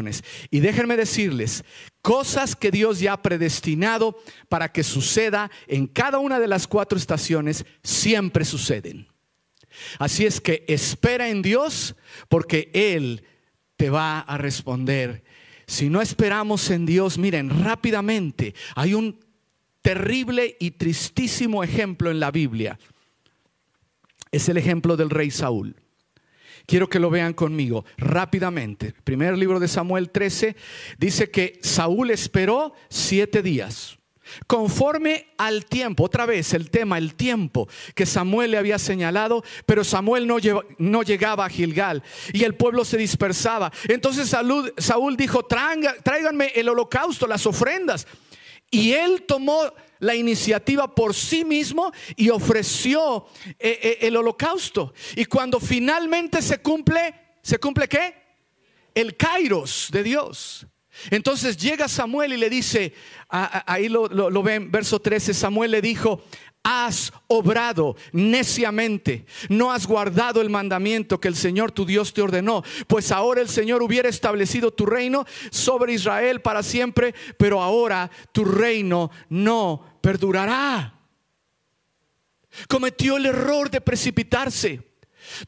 Y 0.50 0.60
déjenme 0.60 0.98
decirles 0.98 1.64
Cosas 2.02 2.56
que 2.56 2.72
Dios 2.72 3.00
ya 3.00 3.14
ha 3.14 3.22
predestinado 3.22 4.18
para 4.48 4.72
que 4.72 4.84
suceda 4.84 5.52
en 5.68 5.86
cada 5.86 6.20
una 6.20 6.40
de 6.40 6.48
las 6.48 6.66
cuatro 6.66 6.98
estaciones, 6.98 7.66
siempre 7.84 8.46
suceden. 8.46 9.08
Así 10.00 10.26
es 10.26 10.40
que 10.40 10.64
espera 10.68 11.30
en 11.30 11.42
Dios 11.42 11.96
porque 12.30 12.72
Él 12.74 13.24
te 13.76 13.90
va 13.90 14.20
a 14.20 14.38
responder 14.38 15.24
Si 15.68 15.88
no 15.88 16.02
esperamos 16.02 16.70
en 16.72 16.88
Dios, 16.88 17.20
miren, 17.20 17.64
rápidamente, 17.64 18.56
hay 18.76 18.96
un 18.96 19.20
terrible 19.84 20.58
y 20.60 20.72
tristísimo 20.72 21.64
ejemplo 21.64 22.10
en 22.10 22.20
la 22.20 22.32
Biblia. 22.32 22.80
Es 24.32 24.50
el 24.50 24.58
ejemplo 24.58 24.98
del 24.98 25.12
rey 25.12 25.30
Saúl. 25.30 25.76
Quiero 26.70 26.88
que 26.88 27.00
lo 27.00 27.10
vean 27.10 27.34
conmigo 27.34 27.84
rápidamente. 27.98 28.94
Primer 29.04 29.36
libro 29.36 29.60
de 29.60 29.68
Samuel 29.68 30.12
13 30.12 30.56
dice 31.00 31.32
que 31.32 31.58
Saúl 31.64 32.12
esperó 32.12 32.76
siete 32.90 33.42
días. 33.42 33.98
Conforme 34.46 35.34
al 35.40 35.66
tiempo, 35.66 36.04
otra 36.04 36.28
vez 36.28 36.54
el 36.54 36.70
tema, 36.70 37.00
el 37.00 37.16
tiempo 37.16 37.68
que 37.96 38.06
Samuel 38.06 38.52
le 38.52 38.60
había 38.60 38.78
señalado, 38.78 39.44
pero 39.66 39.84
Samuel 39.84 40.28
no, 40.28 41.02
llegaba 41.02 41.44
a 41.44 41.50
Gilgal 41.50 42.04
y 42.34 42.44
el 42.44 42.54
pueblo 42.54 42.86
se 42.86 42.98
dispersaba. 42.98 43.72
Entonces 43.88 44.30
Saúl 44.30 45.18
dijo, 45.18 45.48
tráiganme 45.48 46.52
el 46.54 46.70
holocausto, 46.70 47.26
las 47.26 47.48
ofrendas. 47.48 48.06
Y 48.72 48.94
él 48.94 49.24
tomó 49.28 49.72
la 50.00 50.16
iniciativa 50.16 50.94
por 50.94 51.14
sí 51.14 51.44
mismo 51.44 51.92
y 52.16 52.30
ofreció 52.30 53.28
eh, 53.60 53.80
eh, 53.82 53.98
el 54.02 54.16
holocausto. 54.16 54.94
Y 55.16 55.26
cuando 55.26 55.60
finalmente 55.60 56.42
se 56.42 56.60
cumple, 56.62 57.14
¿se 57.42 57.60
cumple 57.60 57.88
qué? 57.88 58.16
El 58.94 59.16
kairos 59.16 59.90
de 59.92 60.04
Dios. 60.04 60.66
Entonces 61.10 61.58
llega 61.58 61.88
Samuel 61.88 62.34
y 62.34 62.38
le 62.38 62.50
dice, 62.50 62.94
ahí 63.30 63.90
lo, 63.90 64.08
lo 64.08 64.44
ven, 64.44 64.72
verso 64.72 65.00
13, 65.00 65.34
Samuel 65.34 65.72
le 65.72 65.82
dijo, 65.82 66.24
has 66.64 67.14
obrado 67.28 67.96
neciamente, 68.12 69.26
no 69.50 69.72
has 69.72 69.88
guardado 69.88 70.42
el 70.42 70.50
mandamiento 70.50 71.20
que 71.20 71.28
el 71.28 71.36
Señor 71.36 71.72
tu 71.72 71.86
Dios 71.86 72.14
te 72.14 72.22
ordenó, 72.22 72.64
pues 72.88 73.12
ahora 73.12 73.42
el 73.42 73.50
Señor 73.50 73.82
hubiera 73.82 74.10
establecido 74.10 74.72
tu 74.72 74.86
reino 74.86 75.26
sobre 75.52 75.94
Israel 75.94 76.42
para 76.42 76.64
siempre, 76.64 77.14
pero 77.38 77.62
ahora 77.62 78.10
tu 78.32 78.46
reino 78.46 79.10
no 79.30 80.00
perdurará. 80.02 80.96
Cometió 82.68 83.18
el 83.18 83.28
error 83.28 83.70
de 83.70 83.80
precipitarse. 83.80 84.89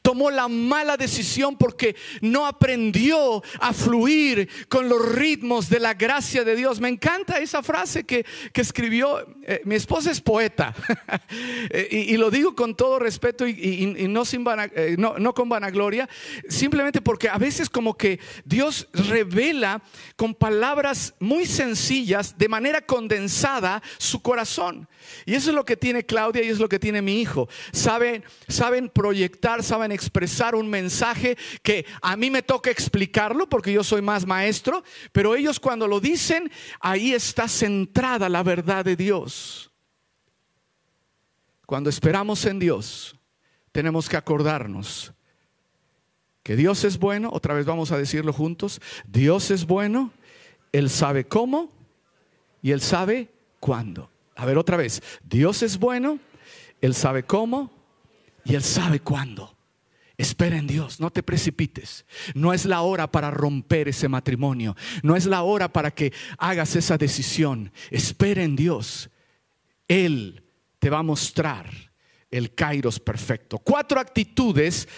Tomó 0.02 0.30
la 0.30 0.48
mala 0.48 0.96
decisión 0.96 1.56
porque 1.56 1.96
no 2.20 2.46
aprendió 2.46 3.42
a 3.60 3.72
fluir 3.72 4.48
con 4.68 4.88
los 4.88 5.14
ritmos 5.14 5.68
de 5.68 5.80
la 5.80 5.94
gracia 5.94 6.44
de 6.44 6.56
Dios. 6.56 6.80
Me 6.80 6.88
encanta 6.88 7.38
esa 7.38 7.62
frase 7.62 8.04
que, 8.04 8.24
escribió. 8.54 9.26
Eh, 9.44 9.60
mi 9.64 9.74
esposa 9.74 10.12
es 10.12 10.20
poeta 10.20 10.72
eh, 11.70 11.88
y, 11.90 12.16
lo 12.16 12.30
digo 12.30 12.54
con 12.54 12.76
todo 12.76 13.00
respeto 13.00 13.44
y, 13.44 14.06
no, 14.08 14.24
sin 14.24 14.44
eh, 14.76 14.94
no, 14.96 15.18
no 15.18 15.34
con 15.34 15.48
vanagloria, 15.48 16.08
simplemente 16.48 17.00
porque 17.00 17.28
a 17.28 17.38
veces 17.38 17.68
como 17.68 17.96
que 17.96 18.20
Dios 18.44 18.86
revela 18.92 19.82
con 20.14 20.34
palabras 20.34 21.14
muy 21.18 21.46
sencillas, 21.46 22.38
de 22.38 22.48
manera 22.48 22.80
condensada, 22.82 23.82
su 23.98 24.22
corazón. 24.22 24.88
Y 25.26 25.34
eso 25.34 25.50
es 25.50 25.56
lo 25.56 25.64
que 25.64 25.76
tiene 25.76 26.06
Claudia 26.06 26.42
y 26.42 26.48
es 26.48 26.58
lo 26.58 26.68
que 26.68 26.78
tiene 26.78 27.02
mi 27.02 27.20
hijo. 27.20 27.48
Saben, 27.72 28.24
saben 28.48 28.88
proyectar, 28.88 29.62
saben 29.72 29.90
expresar 29.90 30.54
un 30.54 30.68
mensaje 30.68 31.38
que 31.62 31.86
a 32.02 32.14
mí 32.14 32.28
me 32.28 32.42
toca 32.42 32.70
explicarlo 32.70 33.48
porque 33.48 33.72
yo 33.72 33.82
soy 33.82 34.02
más 34.02 34.26
maestro, 34.26 34.84
pero 35.12 35.34
ellos 35.34 35.58
cuando 35.58 35.88
lo 35.88 35.98
dicen, 35.98 36.52
ahí 36.78 37.14
está 37.14 37.48
centrada 37.48 38.28
la 38.28 38.42
verdad 38.42 38.84
de 38.84 38.96
Dios. 38.96 39.70
Cuando 41.64 41.88
esperamos 41.88 42.44
en 42.44 42.58
Dios, 42.58 43.16
tenemos 43.72 44.10
que 44.10 44.18
acordarnos 44.18 45.14
que 46.42 46.54
Dios 46.54 46.84
es 46.84 46.98
bueno, 46.98 47.30
otra 47.32 47.54
vez 47.54 47.64
vamos 47.64 47.92
a 47.92 47.96
decirlo 47.96 48.34
juntos, 48.34 48.78
Dios 49.06 49.50
es 49.50 49.64
bueno, 49.64 50.10
Él 50.72 50.90
sabe 50.90 51.24
cómo 51.24 51.70
y 52.60 52.72
Él 52.72 52.82
sabe 52.82 53.30
cuándo. 53.58 54.10
A 54.36 54.44
ver 54.44 54.58
otra 54.58 54.76
vez, 54.76 55.02
Dios 55.24 55.62
es 55.62 55.78
bueno, 55.78 56.18
Él 56.82 56.94
sabe 56.94 57.22
cómo 57.22 57.70
y 58.44 58.54
Él 58.54 58.62
sabe 58.62 59.00
cuándo. 59.00 59.56
Espera 60.16 60.56
en 60.56 60.66
Dios, 60.66 61.00
no 61.00 61.10
te 61.10 61.22
precipites. 61.22 62.04
No 62.34 62.52
es 62.52 62.64
la 62.64 62.82
hora 62.82 63.10
para 63.10 63.30
romper 63.30 63.88
ese 63.88 64.08
matrimonio. 64.08 64.76
No 65.02 65.16
es 65.16 65.26
la 65.26 65.42
hora 65.42 65.72
para 65.72 65.90
que 65.90 66.12
hagas 66.38 66.76
esa 66.76 66.98
decisión. 66.98 67.72
Espera 67.90 68.42
en 68.42 68.56
Dios. 68.56 69.10
Él 69.88 70.42
te 70.78 70.90
va 70.90 70.98
a 70.98 71.02
mostrar 71.02 71.70
el 72.30 72.54
kairos 72.54 72.98
perfecto. 72.98 73.58
Cuatro 73.58 74.00
actitudes 74.00 74.88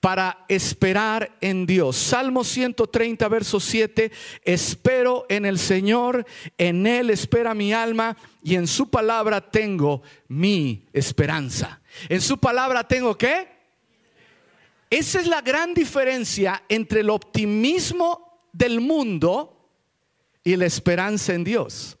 para 0.00 0.44
esperar 0.48 1.36
en 1.40 1.66
Dios. 1.66 1.96
Salmo 1.96 2.44
130, 2.44 3.28
verso 3.28 3.58
7, 3.58 4.12
espero 4.44 5.26
en 5.28 5.44
el 5.44 5.58
Señor, 5.58 6.24
en 6.56 6.86
Él 6.86 7.10
espera 7.10 7.52
mi 7.52 7.72
alma 7.72 8.16
y 8.42 8.54
en 8.54 8.68
su 8.68 8.90
palabra 8.90 9.40
tengo 9.40 10.02
mi 10.28 10.86
esperanza. 10.92 11.80
En 12.08 12.20
su 12.20 12.38
palabra 12.38 12.86
tengo 12.86 13.18
qué? 13.18 13.57
Esa 14.90 15.20
es 15.20 15.26
la 15.26 15.40
gran 15.40 15.74
diferencia 15.74 16.62
entre 16.68 17.00
el 17.00 17.10
optimismo 17.10 18.48
del 18.52 18.80
mundo 18.80 19.70
y 20.42 20.56
la 20.56 20.66
esperanza 20.66 21.34
en 21.34 21.44
Dios. 21.44 21.98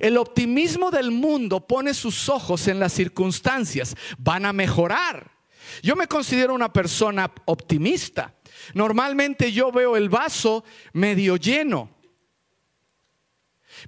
El 0.00 0.16
optimismo 0.16 0.90
del 0.90 1.10
mundo 1.10 1.66
pone 1.66 1.94
sus 1.94 2.28
ojos 2.28 2.66
en 2.68 2.80
las 2.80 2.92
circunstancias, 2.92 3.94
van 4.18 4.44
a 4.44 4.52
mejorar 4.52 5.36
yo 5.82 5.96
me 5.96 6.06
considero 6.06 6.54
una 6.54 6.72
persona 6.72 7.30
optimista. 7.46 8.34
Normalmente 8.74 9.52
yo 9.52 9.70
veo 9.70 9.96
el 9.96 10.08
vaso 10.08 10.64
medio 10.92 11.36
lleno. 11.36 11.90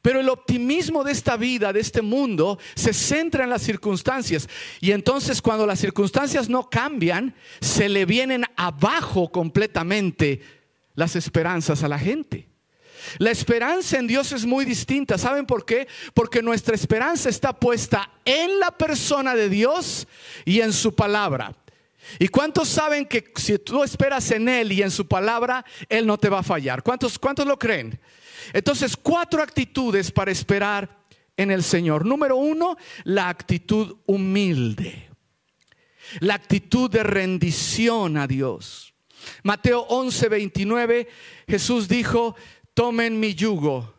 Pero 0.03 0.21
el 0.21 0.29
optimismo 0.29 1.05
de 1.05 1.13
esta 1.13 1.37
vida, 1.37 1.73
de 1.73 1.81
este 1.81 2.03
mundo, 2.03 2.59
se 2.75 2.93
centra 2.93 3.45
en 3.45 3.51
las 3.51 3.63
circunstancias. 3.63 4.49
Y 4.81 4.93
entonces 4.93 5.43
cuando 5.43 5.67
las 5.67 5.81
circunstancias 5.81 6.49
no 6.49 6.69
cambian, 6.69 7.35
se 7.61 7.89
le 7.89 8.05
vienen 8.05 8.45
abajo 8.57 9.31
completamente 9.31 10.41
las 10.95 11.17
esperanzas 11.17 11.83
a 11.83 11.89
la 11.89 11.99
gente. 11.99 12.49
La 13.19 13.31
esperanza 13.31 13.99
en 13.99 14.07
Dios 14.07 14.33
es 14.33 14.45
muy 14.45 14.65
distinta. 14.65 15.17
¿Saben 15.17 15.47
por 15.47 15.65
qué? 15.65 15.89
Porque 16.15 16.43
nuestra 16.43 16.75
esperanza 16.75 17.29
está 17.29 17.53
puesta 17.53 18.11
en 18.25 18.59
la 18.59 18.71
persona 18.71 19.35
de 19.35 19.49
Dios 19.49 20.07
y 20.45 20.61
en 20.61 20.73
su 20.73 20.95
palabra. 20.95 21.55
¿Y 22.19 22.29
cuántos 22.29 22.69
saben 22.69 23.07
que 23.07 23.33
si 23.37 23.59
tú 23.59 23.83
esperas 23.83 24.31
en 24.31 24.49
Él 24.49 24.73
y 24.73 24.83
en 24.83 24.91
su 24.91 25.07
palabra, 25.07 25.65
Él 25.89 26.07
no 26.07 26.19
te 26.19 26.29
va 26.29 26.41
a 26.41 26.43
fallar? 26.43 26.83
¿Cuántos, 26.83 27.19
cuántos 27.19 27.47
lo 27.47 27.59
creen? 27.59 27.99
Entonces, 28.53 28.97
cuatro 28.97 29.43
actitudes 29.43 30.11
para 30.11 30.31
esperar 30.31 30.99
en 31.37 31.51
el 31.51 31.63
Señor. 31.63 32.05
Número 32.05 32.37
uno, 32.37 32.77
la 33.05 33.29
actitud 33.29 33.97
humilde. 34.07 35.09
La 36.21 36.35
actitud 36.35 36.91
de 36.91 37.03
rendición 37.03 38.17
a 38.17 38.27
Dios. 38.27 38.95
Mateo 39.43 39.81
11, 39.89 40.29
29, 40.29 41.09
Jesús 41.47 41.89
dijo, 41.89 42.35
tomen 42.75 43.19
mi 43.19 43.35
yugo, 43.35 43.95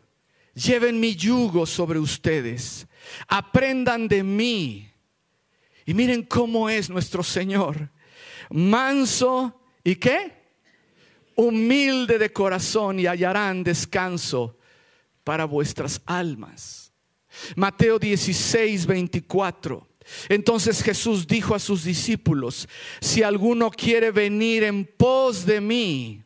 lleven 0.54 0.98
mi 0.98 1.14
yugo 1.14 1.66
sobre 1.66 1.98
ustedes, 1.98 2.86
aprendan 3.28 4.08
de 4.08 4.22
mí. 4.22 4.89
Y 5.86 5.94
miren 5.94 6.22
cómo 6.22 6.68
es 6.68 6.90
nuestro 6.90 7.22
Señor 7.22 7.90
manso 8.50 9.60
y 9.82 9.96
qué? 9.96 10.32
Humilde 11.36 12.18
de 12.18 12.32
corazón 12.32 13.00
y 13.00 13.06
hallarán 13.06 13.62
descanso 13.64 14.58
para 15.24 15.44
vuestras 15.46 16.02
almas. 16.04 16.92
Mateo 17.56 17.98
16, 17.98 18.86
24. 18.86 19.88
Entonces 20.28 20.82
Jesús 20.82 21.26
dijo 21.26 21.54
a 21.54 21.58
sus 21.58 21.84
discípulos, 21.84 22.68
si 23.00 23.22
alguno 23.22 23.70
quiere 23.70 24.10
venir 24.10 24.64
en 24.64 24.84
pos 24.84 25.46
de 25.46 25.60
mí, 25.60 26.22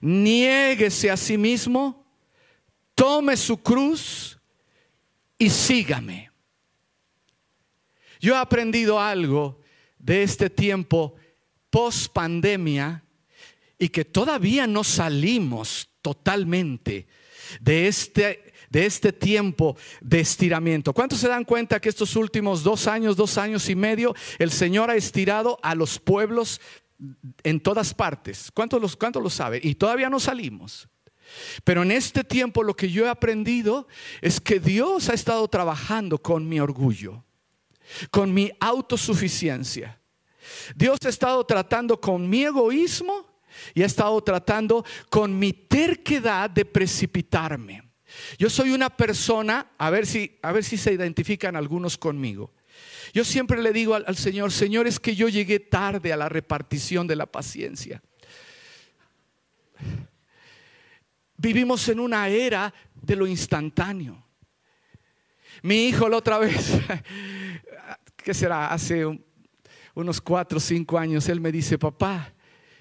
niéguese 0.00 1.10
a 1.10 1.16
sí 1.16 1.36
mismo, 1.36 2.06
tome 2.94 3.36
su 3.36 3.58
cruz 3.58 4.38
y 5.38 5.50
sígame. 5.50 6.27
Yo 8.20 8.34
he 8.34 8.38
aprendido 8.38 9.00
algo 9.00 9.60
de 9.98 10.22
este 10.22 10.50
tiempo 10.50 11.14
post 11.70 12.12
pandemia 12.12 13.04
y 13.78 13.88
que 13.88 14.04
todavía 14.04 14.66
no 14.66 14.84
salimos 14.84 15.88
totalmente 16.02 17.06
de 17.60 17.88
este, 17.88 18.52
de 18.70 18.86
este 18.86 19.12
tiempo 19.12 19.76
de 20.00 20.20
estiramiento. 20.20 20.92
¿Cuántos 20.92 21.20
se 21.20 21.28
dan 21.28 21.44
cuenta 21.44 21.80
que 21.80 21.88
estos 21.88 22.16
últimos 22.16 22.62
dos 22.62 22.86
años, 22.86 23.16
dos 23.16 23.38
años 23.38 23.68
y 23.68 23.76
medio, 23.76 24.14
el 24.38 24.50
Señor 24.50 24.90
ha 24.90 24.96
estirado 24.96 25.58
a 25.62 25.74
los 25.74 25.98
pueblos 25.98 26.60
en 27.42 27.60
todas 27.60 27.94
partes? 27.94 28.50
¿Cuántos, 28.52 28.96
cuántos 28.96 29.22
lo 29.22 29.30
saben? 29.30 29.60
Y 29.62 29.74
todavía 29.74 30.10
no 30.10 30.20
salimos. 30.20 30.88
Pero 31.64 31.82
en 31.82 31.92
este 31.92 32.24
tiempo 32.24 32.62
lo 32.62 32.74
que 32.74 32.90
yo 32.90 33.04
he 33.04 33.08
aprendido 33.10 33.86
es 34.22 34.40
que 34.40 34.60
Dios 34.60 35.08
ha 35.08 35.14
estado 35.14 35.46
trabajando 35.48 36.18
con 36.18 36.48
mi 36.48 36.58
orgullo, 36.58 37.24
con 38.10 38.32
mi 38.32 38.50
autosuficiencia 38.60 39.98
Dios 40.74 40.98
ha 41.04 41.08
estado 41.08 41.44
tratando 41.44 42.00
con 42.00 42.28
mi 42.28 42.44
egoísmo 42.44 43.26
y 43.74 43.82
ha 43.82 43.86
estado 43.86 44.20
tratando 44.22 44.84
con 45.10 45.38
mi 45.38 45.52
terquedad 45.52 46.50
de 46.50 46.64
precipitarme. 46.64 47.82
Yo 48.38 48.48
soy 48.48 48.70
una 48.70 48.88
persona, 48.88 49.72
a 49.76 49.90
ver 49.90 50.06
si, 50.06 50.38
a 50.42 50.52
ver 50.52 50.64
si 50.64 50.76
se 50.76 50.92
identifican 50.92 51.56
algunos 51.56 51.98
conmigo. 51.98 52.54
Yo 53.12 53.24
siempre 53.24 53.62
le 53.62 53.72
digo 53.72 53.94
al, 53.94 54.04
al 54.06 54.16
Señor, 54.16 54.52
Señor, 54.52 54.86
es 54.86 55.00
que 55.00 55.14
yo 55.14 55.28
llegué 55.28 55.60
tarde 55.60 56.12
a 56.12 56.16
la 56.16 56.28
repartición 56.28 57.06
de 57.06 57.16
la 57.16 57.26
paciencia. 57.26 58.02
Vivimos 61.36 61.88
en 61.88 62.00
una 62.00 62.28
era 62.28 62.72
de 62.94 63.16
lo 63.16 63.26
instantáneo. 63.26 64.24
Mi 65.62 65.86
hijo 65.86 66.08
la 66.08 66.18
otra 66.18 66.38
vez, 66.38 66.72
¿qué 68.28 68.34
será? 68.34 68.66
Hace 68.66 69.06
unos 69.94 70.20
cuatro 70.20 70.58
o 70.58 70.60
cinco 70.60 70.98
años, 70.98 71.30
él 71.30 71.40
me 71.40 71.50
dice, 71.50 71.78
papá, 71.78 72.34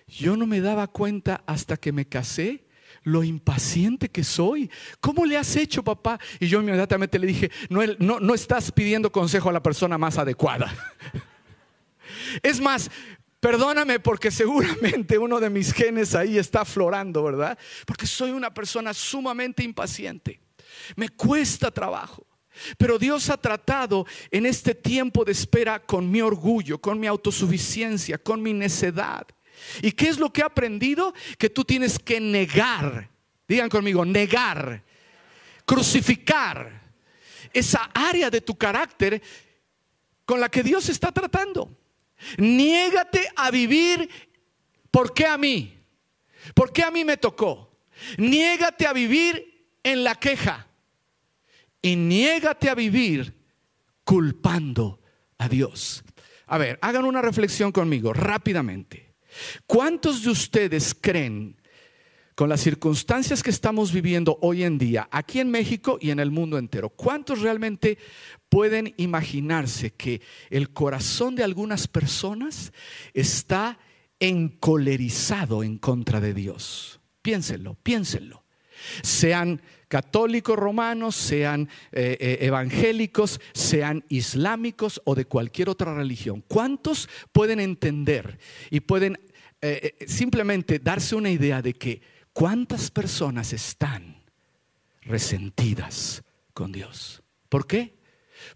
yo 0.05 0.35
no 0.35 0.45
me 0.45 0.59
daba 0.59 0.87
cuenta 0.87 1.41
hasta 1.45 1.77
que 1.77 1.93
me 1.93 2.05
casé 2.05 2.65
lo 3.03 3.23
impaciente 3.23 4.09
que 4.09 4.25
soy. 4.25 4.69
¿Cómo 4.99 5.25
le 5.25 5.37
has 5.37 5.55
hecho, 5.55 5.85
papá? 5.85 6.19
Y 6.41 6.47
yo 6.47 6.59
inmediatamente 6.59 7.17
le 7.17 7.27
dije, 7.27 7.49
no, 7.69 7.79
no, 7.97 8.19
no 8.19 8.33
estás 8.33 8.73
pidiendo 8.73 9.09
consejo 9.09 9.47
a 9.47 9.53
la 9.53 9.63
persona 9.63 9.97
más 9.97 10.17
adecuada. 10.17 10.69
Es 12.43 12.59
más, 12.59 12.91
Perdóname 13.39 14.01
porque 14.01 14.31
seguramente 14.31 15.17
uno 15.17 15.39
de 15.39 15.49
mis 15.49 15.71
genes 15.71 16.13
ahí 16.13 16.37
está 16.37 16.61
aflorando, 16.61 17.23
¿verdad? 17.23 17.57
Porque 17.85 18.05
soy 18.05 18.31
una 18.31 18.53
persona 18.53 18.93
sumamente 18.93 19.63
impaciente. 19.63 20.41
Me 20.97 21.07
cuesta 21.07 21.71
trabajo. 21.71 22.26
Pero 22.77 22.97
Dios 22.97 23.29
ha 23.29 23.37
tratado 23.37 24.05
en 24.31 24.45
este 24.45 24.75
tiempo 24.75 25.23
de 25.25 25.31
espera 25.31 25.79
con 25.79 26.09
mi 26.09 26.21
orgullo, 26.21 26.79
con 26.79 26.99
mi 26.99 27.07
autosuficiencia, 27.07 28.17
con 28.17 28.41
mi 28.41 28.53
necedad. 28.53 29.27
¿Y 29.81 29.91
qué 29.91 30.09
es 30.09 30.19
lo 30.19 30.31
que 30.31 30.41
he 30.41 30.45
aprendido? 30.45 31.13
Que 31.37 31.49
tú 31.49 31.63
tienes 31.63 31.99
que 31.99 32.19
negar, 32.19 33.09
digan 33.47 33.69
conmigo, 33.69 34.05
negar, 34.05 34.83
crucificar 35.65 36.81
esa 37.53 37.89
área 37.93 38.29
de 38.29 38.41
tu 38.41 38.57
carácter 38.57 39.21
con 40.25 40.39
la 40.39 40.49
que 40.49 40.63
Dios 40.63 40.89
está 40.89 41.11
tratando. 41.11 41.69
Niégate 42.37 43.29
a 43.35 43.51
vivir, 43.51 44.09
¿por 44.91 45.13
qué 45.13 45.25
a 45.25 45.37
mí? 45.37 45.73
¿Por 46.53 46.71
qué 46.71 46.83
a 46.83 46.91
mí 46.91 47.03
me 47.05 47.17
tocó? 47.17 47.71
Niégate 48.17 48.85
a 48.85 48.93
vivir 48.93 49.69
en 49.83 50.03
la 50.03 50.15
queja 50.15 50.67
y 51.81 51.95
niégate 51.95 52.69
a 52.69 52.75
vivir 52.75 53.35
culpando 54.03 55.01
a 55.37 55.49
Dios. 55.49 56.03
A 56.47 56.57
ver, 56.57 56.79
hagan 56.81 57.05
una 57.05 57.21
reflexión 57.21 57.71
conmigo 57.71 58.13
rápidamente. 58.13 59.15
¿Cuántos 59.65 60.23
de 60.23 60.29
ustedes 60.29 60.95
creen 60.99 61.57
con 62.37 62.49
las 62.49 62.61
circunstancias 62.61 63.41
que 63.41 63.49
estamos 63.49 63.91
viviendo 63.91 64.37
hoy 64.43 64.61
en 64.61 64.77
día, 64.77 65.09
aquí 65.11 65.39
en 65.39 65.49
México 65.49 65.97
y 65.99 66.11
en 66.11 66.19
el 66.19 66.29
mundo 66.29 66.59
entero, 66.59 66.89
¿cuántos 66.89 67.41
realmente 67.41 67.97
pueden 68.47 68.93
imaginarse 68.97 69.95
que 69.95 70.21
el 70.51 70.69
corazón 70.69 71.35
de 71.35 71.43
algunas 71.43 71.87
personas 71.87 72.73
está 73.15 73.79
encolerizado 74.19 75.63
en 75.63 75.79
contra 75.79 76.21
de 76.21 76.35
Dios? 76.35 76.99
Piénsenlo, 77.23 77.73
piénsenlo. 77.81 78.43
Sean 79.01 79.59
católicos 79.87 80.57
romanos, 80.57 81.15
sean 81.15 81.69
eh, 81.91 82.17
eh, 82.19 82.37
evangélicos, 82.41 83.39
sean 83.53 84.03
islámicos 84.09 85.01
o 85.05 85.15
de 85.15 85.25
cualquier 85.25 85.69
otra 85.69 85.93
religión. 85.93 86.43
¿Cuántos 86.47 87.09
pueden 87.31 87.59
entender 87.59 88.39
y 88.69 88.81
pueden 88.81 89.19
eh, 89.61 89.95
simplemente 90.07 90.79
darse 90.79 91.15
una 91.15 91.29
idea 91.29 91.61
de 91.61 91.73
que 91.73 92.17
¿Cuántas 92.37 92.91
personas 92.91 93.51
están 93.51 94.23
resentidas 95.01 96.21
con 96.53 96.71
Dios? 96.71 97.23
¿Por 97.49 97.65
qué? 97.65 97.97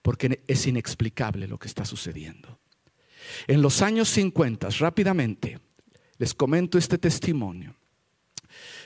Porque 0.03 0.43
es 0.45 0.67
inexplicable 0.67 1.47
lo 1.47 1.57
que 1.57 1.67
está 1.67 1.83
sucediendo. 1.83 2.59
En 3.47 3.63
los 3.63 3.81
años 3.81 4.07
50, 4.09 4.69
rápidamente, 4.77 5.57
les 6.19 6.35
comento 6.35 6.77
este 6.77 6.99
testimonio. 6.99 7.75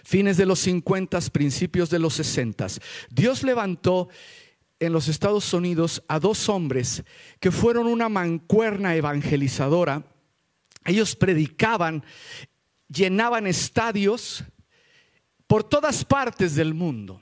Fines 0.06 0.38
de 0.38 0.46
los 0.46 0.60
50, 0.60 1.20
principios 1.32 1.89
de 1.89 1.98
los 1.98 2.13
60, 2.13 2.68
Dios 3.10 3.41
levantó 3.41 4.08
en 4.80 4.94
los 4.94 5.08
Estados 5.08 5.52
Unidos 5.52 6.04
a 6.08 6.20
dos 6.20 6.48
hombres 6.48 7.04
que 7.39 7.50
fueron 7.52 7.88
una 7.88 8.08
mancuerna 8.08 8.96
evangelizadora. 8.96 10.06
Ellos 10.86 11.15
predicaban, 11.15 12.04
llenaban 12.88 13.48
estadios, 13.48 14.44
por 15.48 15.63
todas 15.63 16.06
partes 16.06 16.54
del 16.54 16.76
mundo. 16.76 17.22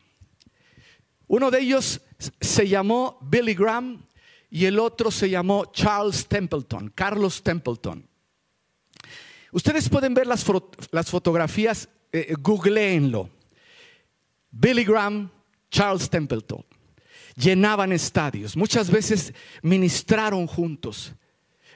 Uno 1.28 1.52
de 1.52 1.62
ellos 1.62 2.02
se 2.42 2.68
llamó 2.68 3.18
Billy 3.22 3.54
Graham 3.54 4.06
y 4.50 4.66
el 4.66 4.78
otro 4.78 5.10
se 5.10 5.30
llamó 5.30 5.72
Charles 5.72 6.28
Templeton, 6.28 6.90
Carlos 6.90 7.42
Templeton. 7.42 8.08
Ustedes 9.52 9.88
pueden 9.88 10.14
ver 10.14 10.28
las, 10.28 10.44
fotografías, 11.10 11.88
eh, 12.14 12.34
googleenlo. 12.40 13.30
Billy 14.50 14.86
Graham, 14.86 15.30
Charles 15.70 16.10
Templeton. 16.10 16.64
Llenaban 17.36 17.92
estadios, 17.92 18.56
muchas 18.56 18.92
veces 18.92 19.34
ministraron 19.64 20.46
juntos 20.46 21.14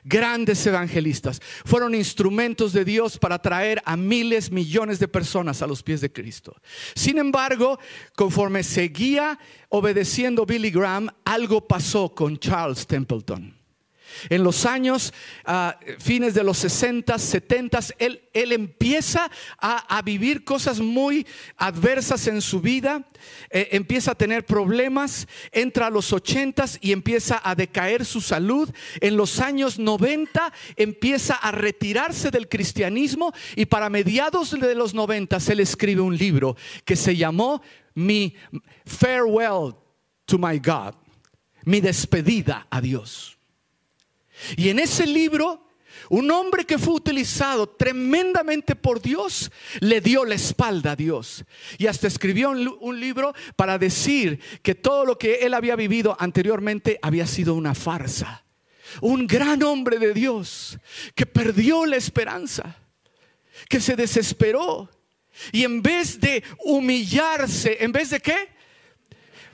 grandes 0.07 0.65
evangelistas, 0.65 1.41
fueron 1.65 1.93
instrumentos 1.93 2.71
de 2.71 2.85
Dios 2.85 3.17
para 3.17 3.41
traer 3.41 3.81
a 3.83 3.97
miles, 3.97 4.51
millones 4.51 4.99
de 4.99 5.07
personas 5.07 5.61
a 5.61 5.67
los 5.67 5.83
pies 5.83 5.99
de 5.99 6.11
Cristo. 6.11 6.55
Sin 6.95 7.17
embargo, 7.17 7.77
conforme 8.15 8.63
seguía 8.63 9.37
obedeciendo 9.69 10.45
Billy 10.45 10.71
Graham, 10.71 11.09
algo 11.25 11.67
pasó 11.67 12.13
con 12.13 12.37
Charles 12.37 12.87
Templeton. 12.87 13.56
En 14.29 14.43
los 14.43 14.65
años 14.65 15.13
ah, 15.45 15.79
fines 15.99 16.33
de 16.33 16.43
los 16.43 16.57
60, 16.57 17.17
70, 17.17 17.79
él, 17.99 18.21
él 18.33 18.51
empieza 18.51 19.29
a, 19.59 20.01
vivir 20.03 20.43
cosas 20.43 20.79
muy 20.79 21.25
adversas 21.57 22.27
en 22.27 22.41
su 22.41 22.61
vida, 22.61 23.05
eh, 23.49 23.69
empieza 23.71 24.11
a 24.11 24.15
tener 24.15 24.45
problemas, 24.45 25.27
entra 25.51 25.87
a 25.87 25.89
los 25.89 26.13
80 26.13 26.65
y 26.81 26.91
empieza 26.91 27.41
a 27.43 27.55
decaer 27.55 28.05
su 28.05 28.21
salud. 28.21 28.69
En 29.01 29.17
los 29.17 29.39
años 29.39 29.79
90 29.79 30.53
empieza 30.75 31.35
a 31.35 31.51
retirarse 31.51 32.31
del 32.31 32.47
cristianismo 32.47 33.33
y 33.55 33.65
para 33.65 33.89
mediados 33.89 34.51
de 34.51 34.75
los 34.75 34.93
90 34.93 35.37
él 35.49 35.59
escribe 35.59 36.01
un 36.01 36.17
libro 36.17 36.55
que 36.85 36.95
se 36.95 37.15
llamó 37.15 37.61
Mi 37.93 38.35
Farewell 38.85 39.75
to 40.25 40.37
My 40.37 40.59
God, 40.59 40.95
mi 41.65 41.81
despedida 41.81 42.67
a 42.69 42.81
Dios. 42.81 43.36
Y 44.55 44.69
en 44.69 44.79
ese 44.79 45.05
libro, 45.07 45.67
un 46.09 46.31
hombre 46.31 46.65
que 46.65 46.77
fue 46.77 46.93
utilizado 46.93 47.67
tremendamente 47.67 48.75
por 48.75 49.01
Dios, 49.01 49.51
le 49.79 50.01
dio 50.01 50.25
la 50.25 50.35
espalda 50.35 50.91
a 50.91 50.95
Dios. 50.95 51.43
Y 51.77 51.87
hasta 51.87 52.07
escribió 52.07 52.51
un, 52.51 52.99
libro 52.99 53.33
para 53.55 53.77
decir 53.77 54.39
que 54.61 54.75
todo 54.75 55.05
lo 55.05 55.17
que 55.17 55.35
él 55.45 55.53
había 55.53 55.75
vivido 55.75 56.15
anteriormente 56.19 56.99
había 57.01 57.27
sido 57.27 57.55
una 57.55 57.75
farsa. 57.75 58.43
Un 59.01 59.27
gran 59.27 59.61
hombre 59.63 59.99
de 59.99 60.13
Dios 60.13 60.79
que 61.13 61.25
perdió 61.25 61.85
la 61.85 61.97
esperanza, 61.97 62.77
que 63.69 63.79
se 63.79 63.95
desesperó. 63.95 64.89
Y 65.51 65.63
en 65.63 65.81
vez 65.81 66.19
de 66.19 66.43
humillarse, 66.63 67.77
en 67.81 67.91
vez 67.91 68.09
de 68.09 68.19
qué? 68.19 68.56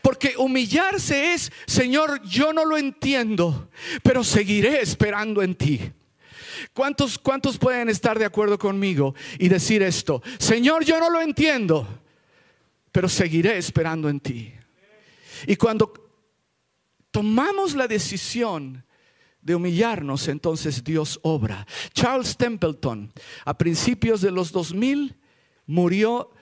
Porque 0.04 0.36
humillarse 0.38 1.34
es, 1.34 1.50
Señor, 1.66 2.22
yo 2.24 2.52
no 2.52 2.66
lo 2.66 2.76
entiendo, 2.76 3.70
pero 4.04 4.22
seguiré 4.22 4.82
esperando 4.82 5.42
en 5.42 5.56
ti. 5.56 5.80
¿Cuántos, 6.74 7.18
¿Cuántos 7.18 7.58
pueden 7.58 7.88
estar 7.88 8.20
de 8.20 8.26
acuerdo 8.26 8.60
conmigo 8.60 9.16
y 9.40 9.48
decir 9.48 9.82
esto? 9.82 10.22
Señor, 10.40 10.84
yo 10.84 11.00
no 11.00 11.10
lo 11.10 11.22
entiendo, 11.22 11.88
pero 12.92 13.08
seguiré 13.08 13.58
esperando 13.58 14.10
en 14.10 14.20
ti. 14.20 14.54
Y 15.48 15.56
cuando 15.56 15.94
tomamos 17.10 17.74
la 17.74 17.88
decisión 17.88 18.84
de 19.42 19.56
humillarnos, 19.56 20.28
entonces 20.28 20.84
Dios 20.84 21.18
obra. 21.24 21.66
Charles 21.94 22.36
Templeton, 22.36 23.10
a 23.46 23.58
principios 23.58 24.20
de 24.20 24.32
los 24.32 24.52
2000, 24.52 25.16
murió 25.66 26.34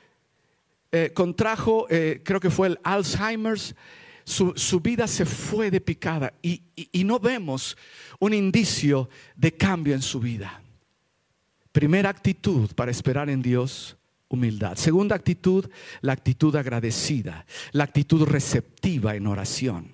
eh, 0.91 1.11
contrajo, 1.13 1.87
eh, 1.89 2.21
creo 2.23 2.39
que 2.39 2.49
fue 2.49 2.67
el 2.67 2.79
Alzheimer's, 2.83 3.75
su, 4.23 4.79
vida 4.79 5.07
se 5.07 5.25
fue 5.25 5.71
de 5.71 5.81
picada 5.81 6.33
y, 6.41 6.61
no 7.03 7.19
vemos 7.19 7.75
un 8.19 8.33
indicio 8.33 9.09
de 9.35 9.53
cambio 9.53 9.95
en 9.95 10.01
su 10.01 10.19
vida. 10.19 10.61
Primera 11.71 12.09
actitud 12.09 12.69
para 12.75 12.91
esperar 12.91 13.29
en 13.29 13.41
Dios, 13.41 13.97
humildad. 14.29 14.75
Segunda 14.75 15.15
actitud, 15.15 15.69
la 16.01 16.13
actitud 16.13 16.55
agradecida, 16.55 17.45
la 17.71 17.83
actitud 17.85 18.23
receptiva 18.27 19.15
en 19.15 19.27
oración. 19.27 19.91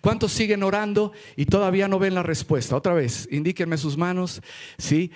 ¿Cuántos 0.00 0.32
siguen 0.32 0.62
orando 0.62 1.12
y 1.36 1.46
todavía 1.46 1.88
no 1.88 1.98
ven 1.98 2.14
la 2.14 2.22
respuesta? 2.22 2.76
Otra 2.76 2.94
vez, 2.94 3.28
indíquenme 3.30 3.76
sus 3.76 3.96
manos. 3.96 4.40
¿sí? 4.78 5.10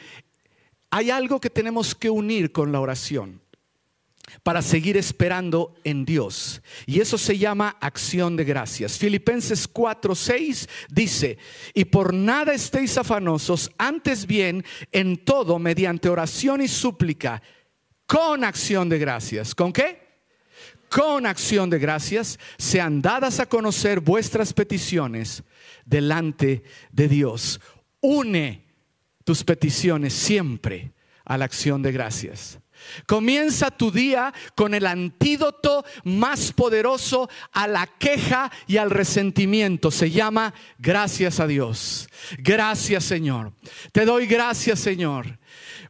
hay 0.90 1.10
algo 1.10 1.40
que 1.40 1.50
tenemos 1.50 1.94
que 1.94 2.10
unir 2.10 2.52
con 2.52 2.72
la 2.72 2.80
oración 2.80 3.40
para 4.42 4.62
seguir 4.62 4.96
esperando 4.96 5.74
en 5.84 6.04
Dios. 6.04 6.62
Y 6.86 7.00
eso 7.00 7.18
se 7.18 7.38
llama 7.38 7.76
acción 7.80 8.36
de 8.36 8.44
gracias. 8.44 8.98
Filipenses 8.98 9.68
4, 9.68 10.14
6 10.14 10.68
dice, 10.90 11.38
y 11.74 11.84
por 11.84 12.14
nada 12.14 12.52
estéis 12.52 12.96
afanosos, 12.98 13.70
antes 13.78 14.26
bien 14.26 14.64
en 14.92 15.24
todo, 15.24 15.58
mediante 15.58 16.08
oración 16.08 16.60
y 16.60 16.68
súplica, 16.68 17.42
con 18.06 18.44
acción 18.44 18.88
de 18.88 18.98
gracias. 18.98 19.54
¿Con 19.54 19.72
qué? 19.72 20.08
Con 20.88 21.26
acción 21.26 21.68
de 21.68 21.78
gracias 21.78 22.38
sean 22.56 23.02
dadas 23.02 23.40
a 23.40 23.46
conocer 23.46 24.00
vuestras 24.00 24.54
peticiones 24.54 25.42
delante 25.84 26.62
de 26.90 27.08
Dios. 27.08 27.60
Une 28.00 28.64
tus 29.24 29.44
peticiones 29.44 30.14
siempre 30.14 30.92
a 31.24 31.36
la 31.36 31.44
acción 31.44 31.82
de 31.82 31.92
gracias. 31.92 32.58
Comienza 33.06 33.70
tu 33.70 33.90
día 33.90 34.32
con 34.54 34.74
el 34.74 34.86
antídoto 34.86 35.84
más 36.04 36.52
poderoso 36.52 37.28
a 37.52 37.66
la 37.66 37.86
queja 37.86 38.50
y 38.66 38.76
al 38.76 38.90
resentimiento. 38.90 39.90
Se 39.90 40.10
llama 40.10 40.54
gracias 40.78 41.40
a 41.40 41.46
Dios. 41.46 42.08
Gracias 42.38 43.04
Señor. 43.04 43.52
Te 43.92 44.04
doy 44.04 44.26
gracias 44.26 44.80
Señor. 44.80 45.38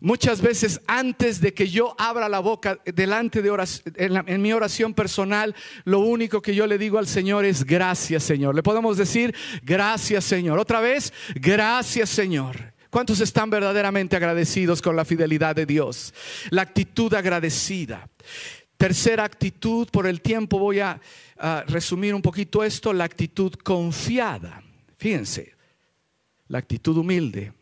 Muchas 0.01 0.41
veces 0.41 0.81
antes 0.87 1.41
de 1.41 1.53
que 1.55 1.69
yo 1.69 1.95
abra 1.99 2.29
la 2.29 2.39
boca 2.39 2.79
delante 2.85 3.43
de 3.43 3.51
oración, 3.51 3.95
en, 3.97 4.43
mi 4.43 4.53
oración 4.53 4.95
personal, 4.95 5.55
lo 5.85 6.01
único 6.01 6.41
que 6.41 6.55
yo 6.55 6.67
le 6.67 6.79
digo 6.79 6.99
al 6.99 7.09
Señor 7.09 7.45
es 7.45 7.65
gracias 7.65 8.23
Señor. 8.23 8.55
Le 8.55 8.63
podemos 8.63 8.97
decir 8.97 9.35
gracias 9.63 10.25
Señor. 10.25 10.59
Otra 10.59 10.81
vez, 10.81 11.13
gracias 11.35 12.11
Señor. 12.11 12.78
¿Cuántos 12.91 13.21
están 13.21 13.51
verdaderamente 13.51 14.17
agradecidos 14.17 14.81
con 14.81 14.97
la 14.97 15.05
fidelidad 15.05 15.55
de 15.55 15.67
Dios? 15.67 16.15
La 16.51 16.63
actitud 16.63 17.13
agradecida. 17.13 18.09
Tercera 18.79 19.25
actitud, 19.25 19.89
por 19.91 20.07
el 20.07 20.23
tiempo 20.23 20.59
voy 20.59 20.81
a, 20.81 21.01
resumir 21.67 22.15
un 22.15 22.23
poquito 22.23 22.65
esto, 22.65 22.93
la 22.93 23.05
actitud 23.05 23.53
confiada. 23.53 24.63
Fíjense, 24.97 25.55
la 26.49 26.59
actitud 26.59 26.97
humilde, 26.97 27.53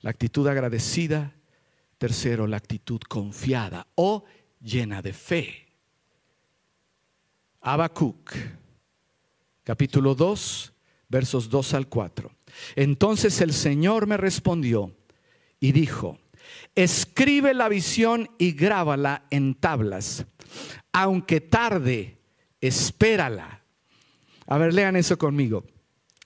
la 0.00 0.10
actitud 0.10 0.46
agradecida. 0.48 1.32
Tercero, 1.98 2.46
la 2.46 2.56
actitud 2.56 3.00
confiada 3.08 3.86
o 3.94 4.24
llena 4.60 5.00
de 5.00 5.12
fe. 5.12 5.68
Habacuc, 7.60 8.32
capítulo 9.62 10.14
2, 10.14 10.72
versos 11.08 11.48
2 11.48 11.74
al 11.74 11.88
4. 11.88 12.30
Entonces 12.76 13.40
el 13.40 13.52
Señor 13.52 14.06
me 14.06 14.16
respondió 14.16 14.94
y 15.60 15.72
dijo, 15.72 16.18
escribe 16.74 17.54
la 17.54 17.68
visión 17.68 18.30
y 18.38 18.52
grábala 18.52 19.24
en 19.30 19.54
tablas. 19.54 20.26
Aunque 20.92 21.40
tarde, 21.40 22.18
espérala. 22.60 23.62
A 24.46 24.58
ver, 24.58 24.74
lean 24.74 24.96
eso 24.96 25.16
conmigo. 25.16 25.64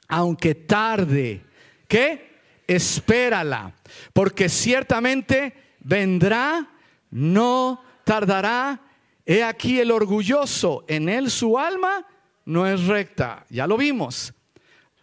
Aunque 0.08 0.54
tarde, 0.54 1.42
¿qué? 1.86 2.40
Espérala. 2.66 3.74
Porque 4.12 4.48
ciertamente 4.48 5.54
vendrá, 5.80 6.68
no 7.10 7.82
tardará. 8.04 8.82
He 9.24 9.42
aquí 9.42 9.78
el 9.78 9.90
orgulloso, 9.90 10.84
en 10.88 11.08
él 11.08 11.30
su 11.30 11.58
alma 11.58 12.06
no 12.44 12.66
es 12.66 12.86
recta. 12.86 13.44
Ya 13.50 13.66
lo 13.66 13.76
vimos. 13.76 14.32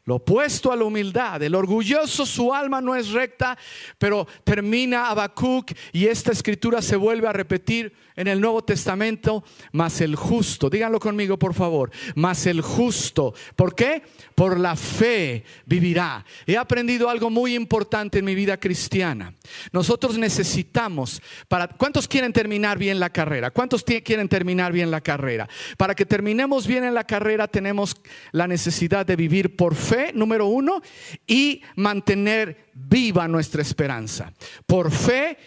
Lo 0.05 0.15
opuesto 0.15 0.71
a 0.71 0.75
la 0.75 0.83
humildad. 0.83 1.41
El 1.41 1.55
orgulloso, 1.55 2.27
su 2.27 2.53
alma 2.53 2.79
no 2.79 2.95
es 2.95 3.09
recta, 3.09 3.57
pero 3.97 4.27
termina 4.43 5.09
Habacuc 5.09 5.71
y 5.91 6.05
esta 6.05 6.31
escritura 6.31 6.81
se 6.83 6.95
vuelve 6.95 7.27
a 7.27 7.33
repetir 7.33 7.91
en 8.15 8.27
el 8.27 8.39
Nuevo 8.39 8.63
Testamento, 8.63 9.43
más 9.71 10.01
el 10.01 10.15
justo. 10.15 10.69
Díganlo 10.69 10.99
conmigo, 10.99 11.37
por 11.37 11.53
favor. 11.53 11.91
Más 12.15 12.45
el 12.45 12.61
justo. 12.61 13.33
¿Por 13.55 13.75
qué? 13.75 14.03
Por 14.35 14.59
la 14.59 14.75
fe 14.75 15.43
vivirá. 15.65 16.25
He 16.45 16.57
aprendido 16.57 17.09
algo 17.09 17.29
muy 17.29 17.55
importante 17.55 18.19
en 18.19 18.25
mi 18.25 18.35
vida 18.35 18.57
cristiana. 18.57 19.33
Nosotros 19.71 20.17
necesitamos 20.17 21.21
para 21.47 21.67
¿cuántos 21.67 22.07
quieren 22.07 22.33
terminar 22.33 22.77
bien 22.77 22.99
la 22.99 23.09
carrera? 23.09 23.51
¿Cuántos 23.51 23.83
quieren 23.83 24.29
terminar 24.29 24.71
bien 24.71 24.91
la 24.91 25.01
carrera? 25.01 25.47
Para 25.77 25.95
que 25.95 26.05
terminemos 26.05 26.67
bien 26.67 26.83
en 26.83 26.93
la 26.93 27.03
carrera 27.03 27.47
tenemos 27.47 27.95
la 28.31 28.47
necesidad 28.47 29.05
de 29.05 29.15
vivir 29.15 29.55
por 29.55 29.75
fe, 29.75 30.11
número 30.13 30.47
uno, 30.47 30.81
y 31.27 31.61
mantener 31.75 32.65
viva 32.73 33.27
nuestra 33.27 33.61
esperanza. 33.61 34.31
Por 34.65 34.91
fe 34.91 35.37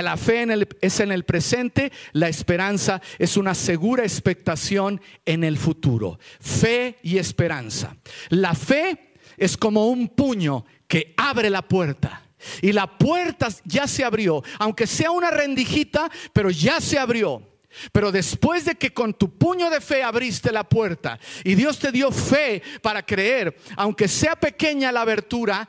la 0.00 0.16
fe 0.16 0.46
es 0.80 1.00
en 1.00 1.12
el 1.12 1.24
presente, 1.24 1.92
la 2.12 2.28
esperanza 2.28 3.02
es 3.18 3.36
una 3.36 3.54
segura 3.54 4.04
expectación 4.04 5.02
en 5.26 5.44
el 5.44 5.58
futuro. 5.58 6.18
Fe 6.40 6.96
y 7.02 7.18
esperanza. 7.18 7.96
La 8.30 8.54
fe 8.54 9.12
es 9.36 9.56
como 9.58 9.88
un 9.88 10.08
puño 10.08 10.64
que 10.88 11.12
abre 11.16 11.50
la 11.50 11.62
puerta. 11.62 12.22
Y 12.60 12.72
la 12.72 12.98
puerta 12.98 13.48
ya 13.64 13.86
se 13.86 14.04
abrió, 14.04 14.42
aunque 14.58 14.86
sea 14.86 15.10
una 15.10 15.30
rendijita, 15.30 16.10
pero 16.32 16.50
ya 16.50 16.80
se 16.80 16.98
abrió. 16.98 17.42
Pero 17.92 18.12
después 18.12 18.64
de 18.64 18.74
que 18.74 18.92
con 18.92 19.14
tu 19.14 19.36
puño 19.38 19.70
de 19.70 19.80
fe 19.80 20.02
abriste 20.02 20.52
la 20.52 20.68
puerta 20.68 21.18
y 21.42 21.54
Dios 21.54 21.78
te 21.78 21.90
dio 21.90 22.10
fe 22.10 22.62
para 22.82 23.04
creer, 23.04 23.56
aunque 23.76 24.08
sea 24.08 24.36
pequeña 24.36 24.92
la 24.92 25.00
abertura, 25.00 25.68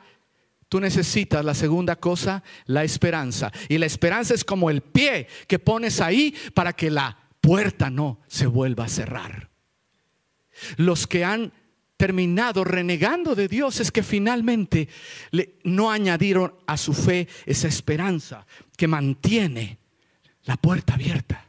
Tú 0.74 0.80
necesitas 0.80 1.44
la 1.44 1.54
segunda 1.54 1.94
cosa, 1.94 2.42
la 2.66 2.82
esperanza. 2.82 3.52
Y 3.68 3.78
la 3.78 3.86
esperanza 3.86 4.34
es 4.34 4.42
como 4.42 4.70
el 4.70 4.80
pie 4.80 5.28
que 5.46 5.60
pones 5.60 6.00
ahí 6.00 6.34
para 6.52 6.72
que 6.72 6.90
la 6.90 7.16
puerta 7.40 7.90
no 7.90 8.18
se 8.26 8.48
vuelva 8.48 8.86
a 8.86 8.88
cerrar. 8.88 9.50
Los 10.76 11.06
que 11.06 11.24
han 11.24 11.52
terminado 11.96 12.64
renegando 12.64 13.36
de 13.36 13.46
Dios 13.46 13.78
es 13.78 13.92
que 13.92 14.02
finalmente 14.02 14.88
no 15.62 15.92
añadieron 15.92 16.56
a 16.66 16.76
su 16.76 16.92
fe 16.92 17.28
esa 17.46 17.68
esperanza 17.68 18.44
que 18.76 18.88
mantiene 18.88 19.78
la 20.42 20.56
puerta 20.56 20.94
abierta. 20.94 21.46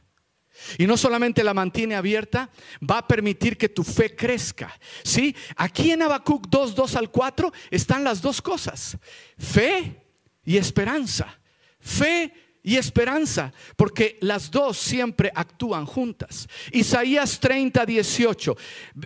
Y 0.77 0.87
no 0.87 0.97
solamente 0.97 1.43
la 1.43 1.53
mantiene 1.53 1.95
abierta, 1.95 2.49
va 2.89 2.99
a 2.99 3.07
permitir 3.07 3.57
que 3.57 3.69
tu 3.69 3.83
fe 3.83 4.15
crezca. 4.15 4.77
¿Sí? 5.03 5.35
Aquí 5.55 5.91
en 5.91 6.01
Habacuc 6.01 6.47
2, 6.47 6.75
2 6.75 6.95
al 6.95 7.11
4 7.11 7.51
están 7.71 8.03
las 8.03 8.21
dos 8.21 8.41
cosas. 8.41 8.97
Fe 9.37 10.01
y 10.43 10.57
esperanza. 10.57 11.39
Fe 11.79 12.33
y 12.65 12.77
esperanza, 12.77 13.53
porque 13.75 14.17
las 14.21 14.49
dos 14.49 14.77
siempre 14.77 15.31
actúan 15.35 15.85
juntas. 15.85 16.47
Isaías 16.71 17.39
30, 17.39 17.85
18. 17.85 18.57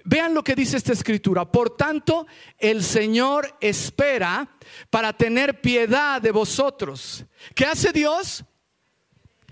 Vean 0.06 0.34
lo 0.34 0.46
que 0.46 0.56
dice 0.56 0.78
esta 0.78 0.94
escritura. 0.94 1.44
Por 1.44 1.76
tanto, 1.76 2.26
el 2.58 2.82
Señor 2.82 3.58
espera 3.60 4.48
para 4.90 5.12
tener 5.12 5.60
piedad 5.60 6.22
de 6.22 6.32
vosotros. 6.32 7.26
¿Qué 7.54 7.66
hace 7.66 7.92
Dios? 7.92 8.46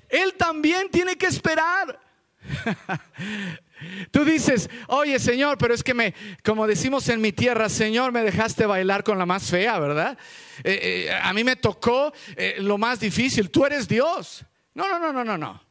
Él 0.09 0.33
también 0.35 0.89
tiene 0.89 1.17
que 1.17 1.27
esperar. 1.27 1.99
Tú 4.11 4.25
dices, 4.25 4.69
oye 4.87 5.19
Señor, 5.19 5.57
pero 5.57 5.73
es 5.73 5.83
que 5.83 5.93
me, 5.93 6.13
como 6.43 6.65
decimos 6.65 7.07
en 7.09 7.21
mi 7.21 7.31
tierra, 7.31 7.69
Señor, 7.69 8.11
me 8.11 8.23
dejaste 8.23 8.65
bailar 8.65 9.03
con 9.03 9.19
la 9.19 9.25
más 9.25 9.49
fea, 9.49 9.77
¿verdad? 9.79 10.17
Eh, 10.63 11.07
eh, 11.07 11.19
a 11.21 11.31
mí 11.33 11.43
me 11.43 11.55
tocó 11.55 12.11
eh, 12.35 12.55
lo 12.59 12.77
más 12.77 12.99
difícil, 12.99 13.51
tú 13.51 13.65
eres 13.65 13.87
Dios. 13.87 14.43
No, 14.73 14.87
no, 14.87 14.99
no, 14.99 15.13
no, 15.13 15.23
no, 15.23 15.37
no. 15.37 15.63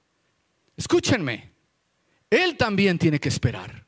Escúchenme, 0.76 1.52
Él 2.30 2.56
también 2.56 2.98
tiene 2.98 3.18
que 3.18 3.28
esperar. 3.28 3.84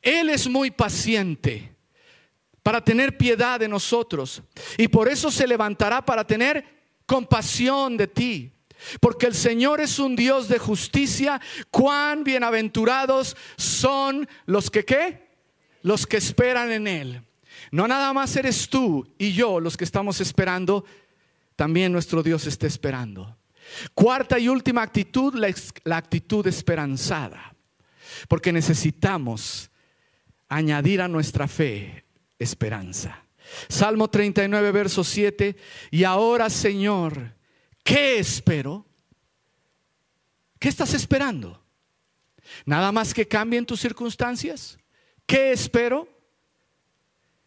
Él 0.00 0.30
es 0.30 0.48
muy 0.48 0.70
paciente 0.70 1.74
para 2.62 2.82
tener 2.82 3.16
piedad 3.16 3.60
de 3.60 3.68
nosotros 3.68 4.42
y 4.78 4.88
por 4.88 5.08
eso 5.08 5.30
se 5.30 5.46
levantará 5.46 6.04
para 6.04 6.26
tener 6.26 6.64
compasión 7.06 7.96
de 7.96 8.06
ti. 8.06 8.52
Porque 9.00 9.26
el 9.26 9.34
Señor 9.34 9.80
es 9.80 9.98
un 9.98 10.16
Dios 10.16 10.48
de 10.48 10.58
justicia. 10.58 11.40
Cuán 11.70 12.24
bienaventurados 12.24 13.36
son 13.56 14.28
los 14.46 14.70
que 14.70 14.84
qué? 14.84 15.28
Los 15.82 16.06
que 16.06 16.16
esperan 16.16 16.70
en 16.70 16.86
Él. 16.86 17.22
No 17.70 17.88
nada 17.88 18.12
más 18.12 18.34
eres 18.36 18.68
tú 18.68 19.06
y 19.18 19.32
yo 19.32 19.60
los 19.60 19.76
que 19.76 19.84
estamos 19.84 20.20
esperando, 20.20 20.84
también 21.56 21.92
nuestro 21.92 22.22
Dios 22.22 22.46
está 22.46 22.66
esperando. 22.66 23.36
Cuarta 23.94 24.38
y 24.38 24.48
última 24.48 24.82
actitud, 24.82 25.34
la, 25.34 25.52
la 25.84 25.96
actitud 25.96 26.46
esperanzada. 26.46 27.54
Porque 28.28 28.52
necesitamos 28.52 29.70
añadir 30.48 31.00
a 31.00 31.08
nuestra 31.08 31.48
fe 31.48 32.04
esperanza. 32.38 33.24
Salmo 33.68 34.08
39, 34.08 34.70
verso 34.72 35.04
7. 35.04 35.56
Y 35.90 36.04
ahora, 36.04 36.50
Señor, 36.50 37.34
¿Qué 37.82 38.18
espero? 38.18 38.86
¿Qué 40.58 40.68
estás 40.68 40.94
esperando? 40.94 41.62
¿Nada 42.64 42.92
más 42.92 43.12
que 43.12 43.26
cambien 43.26 43.66
tus 43.66 43.80
circunstancias? 43.80 44.78
¿Qué 45.26 45.52
espero? 45.52 46.08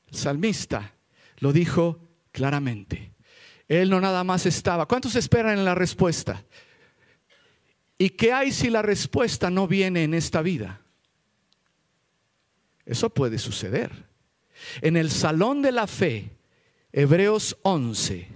El 0.08 0.18
salmista 0.18 0.94
lo 1.38 1.54
dijo 1.54 2.00
claramente. 2.32 3.14
Él 3.68 3.90
no 3.90 4.00
nada 4.00 4.24
más 4.24 4.46
estaba. 4.46 4.86
¿Cuántos 4.86 5.16
esperan 5.16 5.58
en 5.58 5.66
la 5.66 5.76
respuesta? 5.76 6.44
¿Y 7.98 8.12
qué 8.12 8.34
hay 8.34 8.52
si 8.52 8.70
la 8.70 8.82
respuesta 8.82 9.50
no 9.50 9.68
viene 9.68 10.04
en 10.04 10.14
esta 10.14 10.42
vida? 10.42 10.82
Eso 12.86 13.10
puede 13.10 13.40
suceder. 13.40 13.92
En 14.82 14.98
el 14.98 15.10
salón 15.10 15.62
de 15.62 15.72
la 15.72 15.88
fe, 15.88 16.38
Hebreos 16.92 17.58
11, 17.64 18.28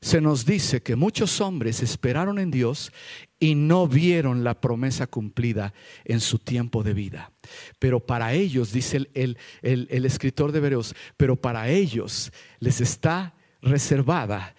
se 0.00 0.20
nos 0.20 0.46
dice 0.46 0.82
que 0.82 0.96
muchos 0.96 1.40
hombres 1.40 1.82
esperaron 1.82 2.38
en 2.38 2.50
Dios 2.50 2.90
y 3.38 3.54
no 3.54 3.86
vieron 3.86 4.44
la 4.44 4.60
promesa 4.60 5.06
cumplida 5.06 5.74
en 6.04 6.20
su 6.20 6.38
tiempo 6.38 6.82
de 6.82 6.94
vida. 6.94 7.32
Pero 7.78 8.00
para 8.00 8.32
ellos, 8.32 8.72
dice 8.72 9.08
el, 9.14 9.36
el, 9.62 10.06
escritor 10.06 10.52
de 10.52 10.58
Hebreos, 10.58 10.94
pero 11.16 11.36
para 11.36 11.68
ellos 11.68 12.32
les 12.60 12.80
está 12.80 13.34
reservada 13.62 14.54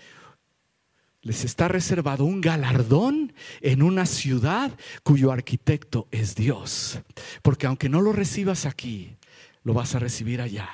les 1.24 1.46
está 1.46 1.68
reservado 1.68 2.26
un 2.26 2.42
galardón 2.42 3.34
en 3.62 3.84
una 3.84 4.08
ciudad 4.08 4.72
cuyo 5.04 5.32
arquitecto 5.32 6.08
es 6.10 6.34
Dios. 6.34 7.00
Porque 7.44 7.68
aunque 7.68 7.90
no 7.90 8.02
lo 8.02 8.12
recibas 8.12 8.66
aquí, 8.66 9.18
lo 9.64 9.76
vas 9.76 9.94
a 9.94 10.00
recibir 10.00 10.42
allá. 10.42 10.68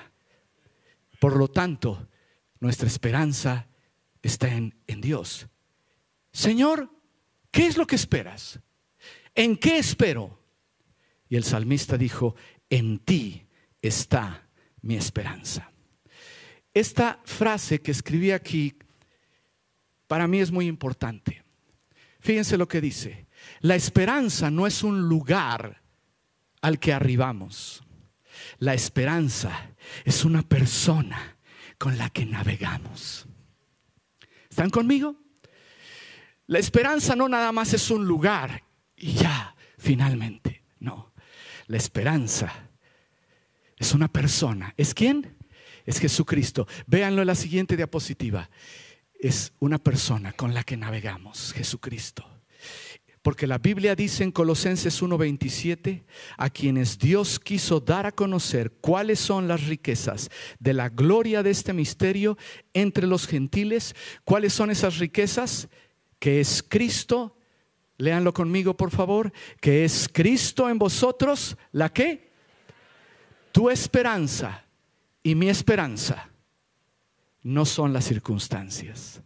Por 1.20 1.36
lo 1.36 1.49
tanto, 1.49 2.07
nuestra 2.61 2.88
esperanza 2.88 3.66
está 4.28 4.53
en, 4.53 4.75
en 4.88 5.01
Dios. 5.01 5.47
Señor, 6.32 6.91
¿qué 7.51 7.65
es 7.65 7.78
lo 7.78 7.88
que 7.88 7.95
esperas? 7.95 8.59
¿En 9.34 9.57
qué 9.57 9.78
espero? 9.78 10.39
Y 11.30 11.36
el 11.36 11.43
salmista 11.43 11.97
dijo, 11.97 12.36
en 12.69 12.99
ti 12.99 13.47
está 13.82 14.47
mi 14.82 14.95
esperanza. 14.95 15.71
Esta 16.73 17.19
frase 17.25 17.82
que 17.82 17.91
escribí 17.91 18.32
aquí 18.32 18.78
para 20.07 20.28
mí 20.28 20.39
es 20.39 20.51
muy 20.51 20.67
importante. 20.67 21.43
Fíjense 22.19 22.57
lo 22.57 22.67
que 22.67 22.82
dice. 22.82 23.28
La 23.61 23.75
esperanza 23.75 24.49
no 24.51 24.67
es 24.67 24.84
un 24.84 25.07
lugar 25.07 25.82
al 26.61 26.80
que 26.80 26.93
arribamos. 26.93 27.84
La 28.59 28.73
esperanza 28.73 29.71
es 30.05 30.25
una 30.25 30.41
persona 30.41 31.38
con 31.78 31.97
la 31.97 32.09
que 32.09 32.25
navegamos. 32.25 33.26
¿Están 34.58 34.72
conmigo? 34.72 35.16
La 36.47 36.58
esperanza 36.58 37.16
no 37.16 37.30
nada 37.30 37.51
más 37.51 37.76
es 37.76 37.91
un 37.91 38.08
lugar 38.08 38.64
y 38.95 39.14
ya, 39.14 39.55
finalmente. 39.78 40.64
No. 40.80 41.14
La 41.68 41.78
esperanza 41.78 42.51
es 43.78 43.93
una 43.93 44.08
persona. 44.08 44.74
¿Es 44.76 44.95
quién? 44.95 45.38
Es 45.86 45.99
Jesucristo. 45.99 46.68
Véanlo 46.88 47.22
en 47.22 47.28
la 47.28 47.36
siguiente 47.36 47.78
diapositiva 47.78 48.49
es 49.20 49.53
una 49.60 49.78
persona 49.78 50.34
con 50.34 50.55
la 50.55 50.64
que 50.64 50.76
navegamos, 50.76 51.53
Jesucristo. 51.53 52.28
Porque 53.28 53.45
la 53.45 53.57
Biblia 53.57 53.93
dice 53.93 54.23
en 54.23 54.32
Colosenses 54.32 55.01
1:27, 55.01 56.05
a 56.38 56.49
quienes 56.49 56.97
Dios 56.97 57.41
quiso 57.41 57.82
dar 57.82 58.05
a 58.05 58.13
conocer 58.13 58.78
cuáles 58.80 59.19
son 59.19 59.49
las 59.49 59.67
riquezas 59.67 60.30
de 60.59 60.71
la 60.71 60.88
gloria 60.88 61.43
de 61.43 61.49
este 61.49 61.73
misterio 61.73 62.38
entre 62.73 63.05
los 63.05 63.28
gentiles, 63.28 63.97
cuáles 64.23 64.53
son 64.53 64.71
esas 64.71 64.99
riquezas, 64.99 65.67
que 66.19 66.39
es 66.39 66.63
Cristo, 66.63 67.38
léanlo 67.97 68.34
conmigo 68.34 68.78
por 68.78 68.91
favor, 68.91 69.34
que 69.59 69.84
es 69.84 70.07
Cristo 70.09 70.69
en 70.69 70.80
vosotros, 70.80 71.57
la 71.73 71.89
que, 71.89 72.32
tu 73.51 73.69
esperanza 73.69 74.63
y 75.21 75.36
mi 75.36 75.49
esperanza 75.49 76.30
no 77.43 77.65
son 77.65 77.91
las 77.91 78.05
circunstancias. 78.05 79.21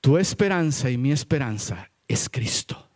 Tu 0.00 0.16
esperanza 0.16 0.88
y 0.90 0.96
mi 0.96 1.10
esperanza 1.10 1.90
es 2.08 2.28
Cristo. 2.28 2.88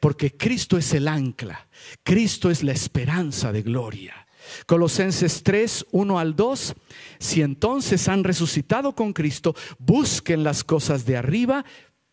Porque 0.00 0.36
Cristo 0.36 0.78
es 0.78 0.94
el 0.94 1.08
ancla. 1.08 1.68
Cristo 2.02 2.50
es 2.50 2.62
la 2.62 2.72
esperanza 2.72 3.52
de 3.52 3.62
gloria. 3.62 4.26
Colosenses 4.66 5.42
3, 5.42 5.86
1 5.90 6.18
al 6.18 6.36
2. 6.36 6.74
Si 7.18 7.42
entonces 7.42 8.08
han 8.08 8.24
resucitado 8.24 8.94
con 8.94 9.12
Cristo, 9.12 9.54
busquen 9.78 10.44
las 10.44 10.64
cosas 10.64 11.04
de 11.04 11.16
arriba, 11.16 11.64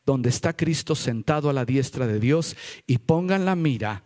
donde 0.06 0.30
está 0.30 0.56
Cristo 0.56 0.96
sentado 0.96 1.50
a 1.50 1.54
la 1.54 1.66
diestra 1.66 2.08
de 2.08 2.20
Dios, 2.20 2.56
y 2.88 2.98
pongan 3.00 3.46
la 3.46 3.56
mira, 3.56 4.04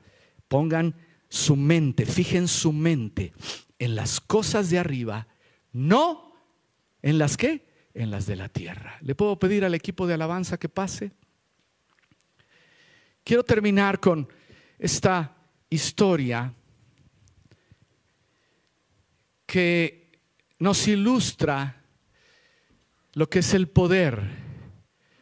pongan 0.48 0.96
su 1.30 1.56
mente, 1.56 2.06
fijen 2.06 2.48
su 2.48 2.72
mente 2.72 3.34
en 3.80 3.96
las 3.96 4.20
cosas 4.20 4.70
de 4.70 4.80
arriba, 4.80 5.28
no 5.72 6.26
¿En 7.06 7.20
las 7.20 7.38
qué? 7.38 7.64
En 7.94 8.10
las 8.10 8.26
de 8.26 8.36
la 8.36 8.50
tierra. 8.50 8.98
¿Le 9.02 9.14
puedo 9.14 9.38
pedir 9.38 9.64
al 9.64 9.76
equipo 9.76 10.08
de 10.08 10.16
alabanza 10.16 10.58
que 10.58 10.70
pase? 10.70 11.12
Quiero 13.26 13.44
terminar 13.44 14.00
con 14.00 14.32
esta 14.78 15.36
historia 15.68 16.54
que 19.48 20.12
nos 20.60 20.88
ilustra 20.88 21.82
lo 23.14 23.28
que 23.28 23.40
es 23.40 23.56
el 23.56 23.68
poder 23.68 24.22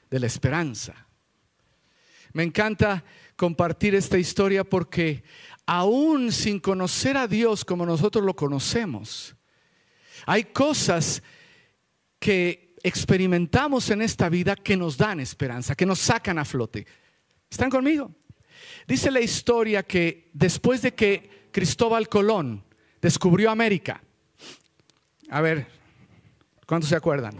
de 0.10 0.20
la 0.20 0.28
esperanza. 0.28 1.08
Me 2.34 2.44
encanta 2.44 3.06
compartir 3.38 3.96
esta 3.96 4.18
historia 4.18 4.66
porque 4.66 5.24
aún 5.66 6.34
sin 6.34 6.60
conocer 6.60 7.16
a 7.16 7.26
Dios 7.26 7.64
como 7.64 7.86
nosotros 7.86 8.26
lo 8.26 8.36
conocemos, 8.36 9.34
hay 10.26 10.44
cosas 10.44 11.24
que 12.20 12.76
experimentamos 12.84 13.90
en 13.92 14.02
esta 14.02 14.28
vida 14.28 14.58
que 14.58 14.76
nos 14.76 14.98
dan 14.98 15.22
esperanza, 15.22 15.74
que 15.74 15.86
nos 15.86 16.00
sacan 16.00 16.38
a 16.38 16.44
flote. 16.44 16.86
¿Están 17.54 17.70
conmigo? 17.70 18.10
Dice 18.88 19.12
la 19.12 19.22
historia 19.22 19.84
que 19.84 20.32
después 20.34 20.82
de 20.82 20.96
que 20.96 21.50
Cristóbal 21.52 22.10
Colón 22.10 22.64
descubrió 23.00 23.52
América, 23.52 24.02
a 25.30 25.40
ver, 25.40 25.68
¿cuántos 26.66 26.90
se 26.90 26.96
acuerdan? 26.96 27.36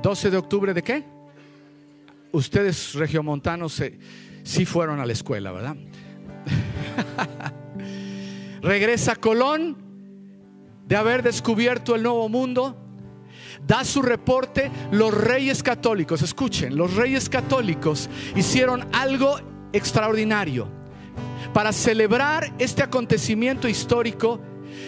12 0.00 0.30
de 0.30 0.36
octubre 0.36 0.72
de 0.74 0.84
qué? 0.84 1.04
Ustedes 2.30 2.94
regiomontanos 2.94 3.82
sí 4.44 4.64
fueron 4.64 5.00
a 5.00 5.06
la 5.06 5.12
escuela, 5.12 5.50
¿verdad? 5.50 5.76
Regresa 8.62 9.16
Colón 9.16 9.76
de 10.86 10.94
haber 10.94 11.24
descubierto 11.24 11.96
el 11.96 12.04
nuevo 12.04 12.28
mundo 12.28 12.87
da 13.66 13.84
su 13.84 14.02
reporte, 14.02 14.70
los 14.90 15.12
reyes 15.12 15.62
católicos, 15.62 16.22
escuchen, 16.22 16.76
los 16.76 16.94
reyes 16.94 17.28
católicos 17.28 18.08
hicieron 18.34 18.86
algo 18.92 19.38
extraordinario. 19.72 20.68
Para 21.52 21.72
celebrar 21.72 22.52
este 22.58 22.82
acontecimiento 22.82 23.68
histórico, 23.68 24.40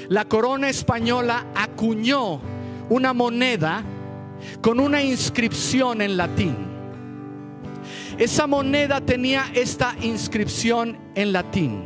la 0.08 0.26
corona 0.26 0.68
española 0.68 1.46
acuñó 1.54 2.40
una 2.88 3.12
moneda 3.12 3.82
con 4.60 4.80
una 4.80 5.02
inscripción 5.02 6.02
en 6.02 6.16
latín. 6.16 6.56
Esa 8.18 8.46
moneda 8.46 9.00
tenía 9.00 9.46
esta 9.54 9.94
inscripción 10.02 10.98
en 11.14 11.32
latín. 11.32 11.84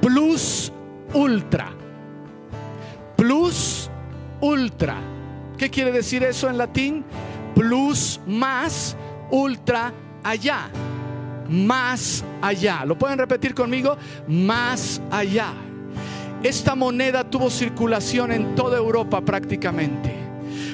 Plus 0.00 0.72
ultra. 1.12 1.72
Plus 3.16 3.90
ultra. 4.40 5.11
¿Qué 5.62 5.70
quiere 5.70 5.92
decir 5.92 6.24
eso 6.24 6.50
en 6.50 6.58
latín? 6.58 7.04
Plus, 7.54 8.18
más, 8.26 8.96
ultra, 9.30 9.92
allá. 10.24 10.68
Más 11.48 12.24
allá. 12.40 12.84
¿Lo 12.84 12.98
pueden 12.98 13.16
repetir 13.16 13.54
conmigo? 13.54 13.96
Más 14.26 15.00
allá. 15.08 15.52
Esta 16.42 16.74
moneda 16.74 17.30
tuvo 17.30 17.48
circulación 17.48 18.32
en 18.32 18.56
toda 18.56 18.76
Europa 18.76 19.20
prácticamente. 19.20 20.12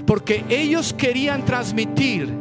Porque 0.06 0.46
ellos 0.48 0.94
querían 0.94 1.44
transmitir 1.44 2.32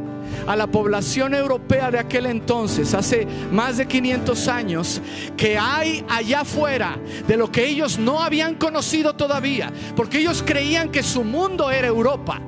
a 0.47 0.55
la 0.55 0.65
población 0.67 1.35
europea 1.35 1.91
de 1.91 1.99
aquel 1.99 2.25
entonces, 2.25 2.93
hace 2.93 3.27
más 3.51 3.77
de 3.77 3.85
500 3.85 4.47
años, 4.47 5.01
que 5.35 5.57
hay 5.57 6.03
allá 6.07 6.41
afuera 6.41 6.97
de 7.27 7.37
lo 7.37 7.51
que 7.51 7.67
ellos 7.67 7.99
no 7.99 8.21
habían 8.21 8.55
conocido 8.55 9.13
todavía, 9.13 9.71
porque 9.95 10.19
ellos 10.19 10.41
creían 10.45 10.89
que 10.89 11.03
su 11.03 11.23
mundo 11.23 11.69
era 11.69 11.87
Europa. 11.87 12.41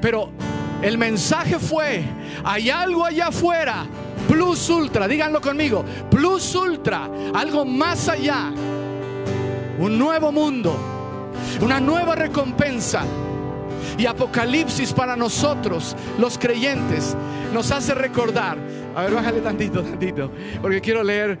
Pero 0.00 0.30
el 0.82 0.98
mensaje 0.98 1.58
fue, 1.58 2.04
hay 2.44 2.68
algo 2.68 3.04
allá 3.04 3.28
afuera, 3.28 3.86
plus 4.28 4.68
ultra, 4.68 5.08
díganlo 5.08 5.40
conmigo, 5.40 5.84
plus 6.10 6.54
ultra, 6.54 7.08
algo 7.32 7.64
más 7.64 8.08
allá, 8.10 8.52
un 9.78 9.98
nuevo 9.98 10.30
mundo, 10.30 10.76
una 11.62 11.80
nueva 11.80 12.14
recompensa 12.14 13.04
y 13.98 14.06
Apocalipsis 14.06 14.92
para 14.92 15.16
nosotros, 15.16 15.96
los 16.18 16.38
creyentes, 16.38 17.16
nos 17.52 17.70
hace 17.70 17.94
recordar. 17.94 18.58
A 18.94 19.02
ver, 19.02 19.14
bájale 19.14 19.40
tantito, 19.40 19.82
tantito, 19.82 20.30
porque 20.60 20.80
quiero 20.80 21.02
leer 21.02 21.38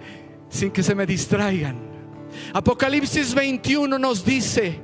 sin 0.48 0.70
que 0.70 0.82
se 0.82 0.94
me 0.94 1.06
distraigan. 1.06 1.76
Apocalipsis 2.52 3.34
21 3.34 3.98
nos 3.98 4.24
dice, 4.24 4.80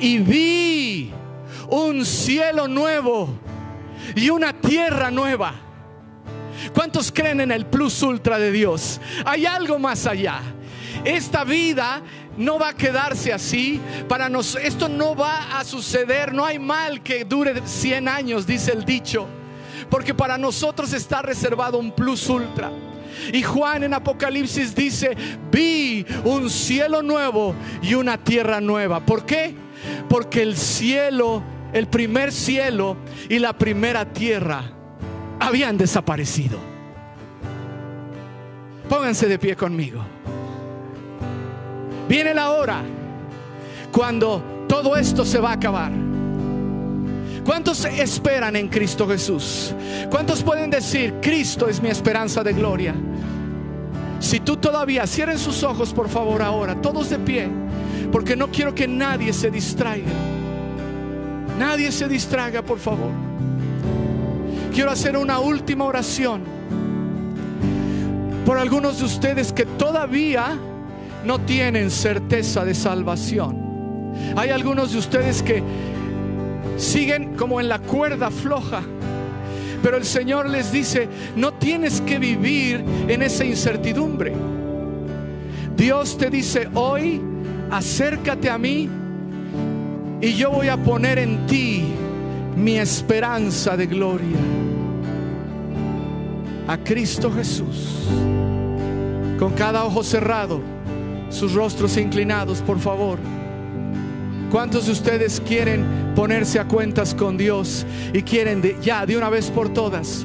y 0.00 0.18
vi 0.18 1.12
un 1.68 2.04
cielo 2.04 2.68
nuevo 2.68 3.28
y 4.14 4.30
una 4.30 4.52
tierra 4.52 5.10
nueva. 5.10 5.54
¿Cuántos 6.74 7.12
creen 7.12 7.40
en 7.40 7.52
el 7.52 7.66
plus 7.66 8.02
ultra 8.02 8.38
de 8.38 8.50
Dios? 8.50 9.00
Hay 9.24 9.46
algo 9.46 9.78
más 9.78 10.06
allá. 10.06 10.40
Esta 11.04 11.44
vida 11.44 12.02
no 12.36 12.58
va 12.58 12.70
a 12.70 12.74
quedarse 12.74 13.32
así. 13.32 13.80
Para 14.08 14.28
nos, 14.28 14.56
esto 14.56 14.88
no 14.88 15.14
va 15.14 15.58
a 15.58 15.64
suceder. 15.64 16.32
No 16.32 16.44
hay 16.44 16.58
mal 16.58 17.02
que 17.02 17.24
dure 17.24 17.62
100 17.64 18.08
años, 18.08 18.46
dice 18.46 18.72
el 18.72 18.84
dicho. 18.84 19.26
Porque 19.90 20.14
para 20.14 20.38
nosotros 20.38 20.92
está 20.92 21.22
reservado 21.22 21.78
un 21.78 21.92
plus 21.92 22.28
ultra. 22.28 22.70
Y 23.32 23.42
Juan 23.42 23.82
en 23.82 23.94
Apocalipsis 23.94 24.74
dice, 24.74 25.16
vi 25.50 26.04
un 26.24 26.50
cielo 26.50 27.02
nuevo 27.02 27.54
y 27.82 27.94
una 27.94 28.18
tierra 28.18 28.60
nueva. 28.60 29.00
¿Por 29.00 29.24
qué? 29.24 29.54
Porque 30.08 30.42
el 30.42 30.56
cielo, 30.56 31.42
el 31.72 31.86
primer 31.86 32.32
cielo 32.32 32.96
y 33.28 33.38
la 33.38 33.56
primera 33.56 34.12
tierra 34.12 34.70
habían 35.40 35.78
desaparecido. 35.78 36.58
Pónganse 38.88 39.26
de 39.26 39.38
pie 39.38 39.56
conmigo. 39.56 40.15
Viene 42.08 42.34
la 42.34 42.50
hora 42.50 42.82
cuando 43.90 44.42
todo 44.68 44.96
esto 44.96 45.24
se 45.24 45.38
va 45.38 45.50
a 45.50 45.54
acabar. 45.54 45.92
¿Cuántos 47.44 47.84
esperan 47.84 48.56
en 48.56 48.68
Cristo 48.68 49.06
Jesús? 49.06 49.72
¿Cuántos 50.10 50.42
pueden 50.42 50.68
decir, 50.68 51.14
Cristo 51.20 51.68
es 51.68 51.80
mi 51.80 51.88
esperanza 51.88 52.42
de 52.42 52.52
gloria? 52.52 52.94
Si 54.18 54.40
tú 54.40 54.56
todavía, 54.56 55.06
cierren 55.06 55.38
sus 55.38 55.62
ojos 55.62 55.92
por 55.92 56.08
favor 56.08 56.42
ahora, 56.42 56.74
todos 56.80 57.10
de 57.10 57.18
pie, 57.18 57.48
porque 58.10 58.34
no 58.34 58.48
quiero 58.48 58.74
que 58.74 58.88
nadie 58.88 59.32
se 59.32 59.50
distraiga. 59.50 60.10
Nadie 61.58 61.92
se 61.92 62.08
distraiga, 62.08 62.62
por 62.62 62.78
favor. 62.78 63.10
Quiero 64.74 64.90
hacer 64.90 65.16
una 65.16 65.38
última 65.38 65.84
oración 65.84 66.42
por 68.44 68.58
algunos 68.58 68.98
de 68.98 69.04
ustedes 69.04 69.52
que 69.52 69.64
todavía 69.64 70.58
no 71.26 71.40
tienen 71.40 71.90
certeza 71.90 72.64
de 72.64 72.74
salvación. 72.74 73.66
Hay 74.36 74.50
algunos 74.50 74.92
de 74.92 74.98
ustedes 74.98 75.42
que 75.42 75.62
siguen 76.76 77.34
como 77.36 77.60
en 77.60 77.68
la 77.68 77.78
cuerda 77.80 78.30
floja. 78.30 78.82
Pero 79.82 79.96
el 79.96 80.04
Señor 80.04 80.48
les 80.48 80.72
dice, 80.72 81.08
no 81.36 81.54
tienes 81.54 82.00
que 82.00 82.18
vivir 82.18 82.82
en 83.08 83.22
esa 83.22 83.44
incertidumbre. 83.44 84.32
Dios 85.76 86.16
te 86.16 86.30
dice, 86.30 86.68
hoy 86.74 87.20
acércate 87.70 88.48
a 88.48 88.56
mí 88.56 88.88
y 90.20 90.32
yo 90.32 90.50
voy 90.50 90.68
a 90.68 90.76
poner 90.76 91.18
en 91.18 91.46
ti 91.46 91.84
mi 92.56 92.78
esperanza 92.78 93.76
de 93.76 93.86
gloria. 93.86 94.38
A 96.68 96.78
Cristo 96.78 97.30
Jesús. 97.30 98.08
Con 99.38 99.52
cada 99.52 99.84
ojo 99.84 100.02
cerrado, 100.02 100.75
sus 101.30 101.54
rostros 101.54 101.96
inclinados, 101.96 102.60
por 102.60 102.78
favor. 102.78 103.18
¿Cuántos 104.50 104.86
de 104.86 104.92
ustedes 104.92 105.40
quieren 105.40 105.84
ponerse 106.14 106.58
a 106.58 106.66
cuentas 106.66 107.14
con 107.14 107.36
Dios 107.36 107.84
y 108.12 108.22
quieren 108.22 108.62
ya 108.80 109.04
de 109.04 109.16
una 109.16 109.28
vez 109.28 109.50
por 109.50 109.68
todas 109.68 110.24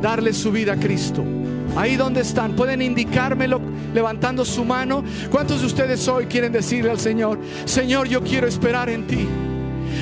darle 0.00 0.32
su 0.32 0.50
vida 0.50 0.72
a 0.72 0.76
Cristo? 0.76 1.22
Ahí 1.76 1.96
donde 1.96 2.22
están, 2.22 2.56
pueden 2.56 2.80
indicármelo 2.80 3.60
levantando 3.92 4.44
su 4.44 4.64
mano. 4.64 5.04
¿Cuántos 5.30 5.60
de 5.60 5.66
ustedes 5.66 6.08
hoy 6.08 6.26
quieren 6.26 6.52
decirle 6.52 6.90
al 6.90 6.98
Señor, 6.98 7.38
Señor, 7.66 8.08
yo 8.08 8.22
quiero 8.22 8.46
esperar 8.46 8.88
en 8.88 9.06
ti? 9.06 9.28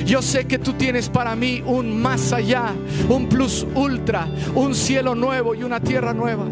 Yo 0.05 0.21
sé 0.21 0.45
que 0.45 0.59
tú 0.59 0.73
tienes 0.73 1.09
para 1.09 1.35
mí 1.35 1.63
un 1.65 1.99
más 1.99 2.31
allá, 2.31 2.73
un 3.09 3.27
plus 3.27 3.65
ultra, 3.73 4.27
un 4.53 4.75
cielo 4.75 5.15
nuevo 5.15 5.55
y 5.55 5.63
una 5.63 5.79
tierra 5.79 6.13
nueva. 6.13 6.45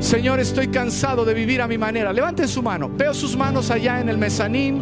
Señor, 0.00 0.40
estoy 0.40 0.68
cansado 0.68 1.24
de 1.24 1.32
vivir 1.32 1.62
a 1.62 1.68
mi 1.68 1.78
manera. 1.78 2.12
Levanten 2.12 2.48
su 2.48 2.62
mano. 2.62 2.90
Veo 2.92 3.14
sus 3.14 3.36
manos 3.36 3.70
allá 3.70 4.00
en 4.00 4.08
el 4.08 4.18
mezanín. 4.18 4.80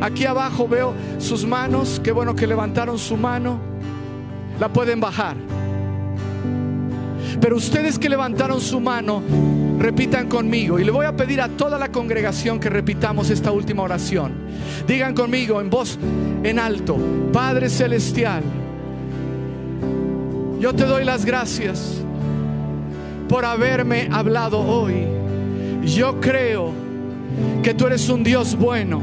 Aquí 0.00 0.24
abajo 0.24 0.66
veo 0.66 0.94
sus 1.18 1.44
manos. 1.44 2.00
Qué 2.02 2.12
bueno 2.12 2.34
que 2.34 2.46
levantaron 2.46 2.98
su 2.98 3.16
mano. 3.16 3.58
La 4.58 4.72
pueden 4.72 5.00
bajar. 5.00 5.36
Pero 7.40 7.56
ustedes 7.56 7.98
que 7.98 8.08
levantaron 8.08 8.60
su 8.60 8.80
mano, 8.80 9.22
repitan 9.78 10.28
conmigo. 10.28 10.78
Y 10.78 10.84
le 10.84 10.90
voy 10.92 11.04
a 11.04 11.14
pedir 11.14 11.42
a 11.42 11.48
toda 11.48 11.78
la 11.78 11.90
congregación 11.90 12.58
que 12.58 12.70
repitamos 12.70 13.28
esta 13.28 13.50
última 13.50 13.82
oración. 13.82 14.32
Digan 14.86 15.14
conmigo 15.14 15.60
en 15.60 15.68
voz 15.68 15.98
en 16.44 16.58
alto, 16.58 16.96
Padre 17.32 17.70
Celestial, 17.70 18.42
yo 20.60 20.74
te 20.74 20.84
doy 20.84 21.04
las 21.04 21.24
gracias 21.24 22.00
por 23.28 23.44
haberme 23.44 24.08
hablado 24.12 24.60
hoy. 24.60 25.06
Yo 25.84 26.20
creo 26.20 26.72
que 27.62 27.74
tú 27.74 27.86
eres 27.86 28.08
un 28.08 28.22
Dios 28.22 28.56
bueno 28.56 29.02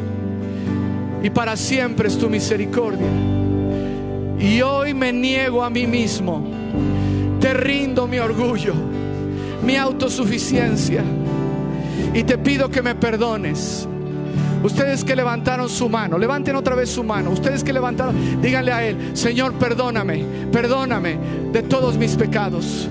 y 1.24 1.30
para 1.30 1.56
siempre 1.56 2.08
es 2.08 2.18
tu 2.18 2.30
misericordia. 2.30 3.08
Y 4.40 4.62
hoy 4.62 4.94
me 4.94 5.12
niego 5.12 5.64
a 5.64 5.70
mí 5.70 5.86
mismo, 5.86 6.44
te 7.40 7.54
rindo 7.54 8.08
mi 8.08 8.20
orgullo, 8.20 8.74
mi 9.66 9.76
autosuficiencia 9.76 11.04
y 12.14 12.24
te 12.24 12.38
pido 12.38 12.70
que 12.70 12.82
me 12.82 12.96
perdones. 12.96 13.88
Ustedes 14.64 15.04
que 15.04 15.16
levantaron 15.16 15.70
su 15.70 15.90
mano, 15.90 16.18
levanten 16.18 16.56
otra 16.56 16.76
vez 16.76 16.90
su 16.90 17.04
mano. 17.04 17.32
Ustedes 17.32 17.64
que 17.64 17.74
levantaron, 17.74 18.42
díganle 18.42 18.72
a 18.72 18.88
Él, 18.88 19.12
Señor, 19.14 19.54
perdóname, 19.54 20.24
perdóname 20.52 21.18
de 21.52 21.64
todos 21.64 21.98
mis 21.98 22.16
pecados. 22.16 22.88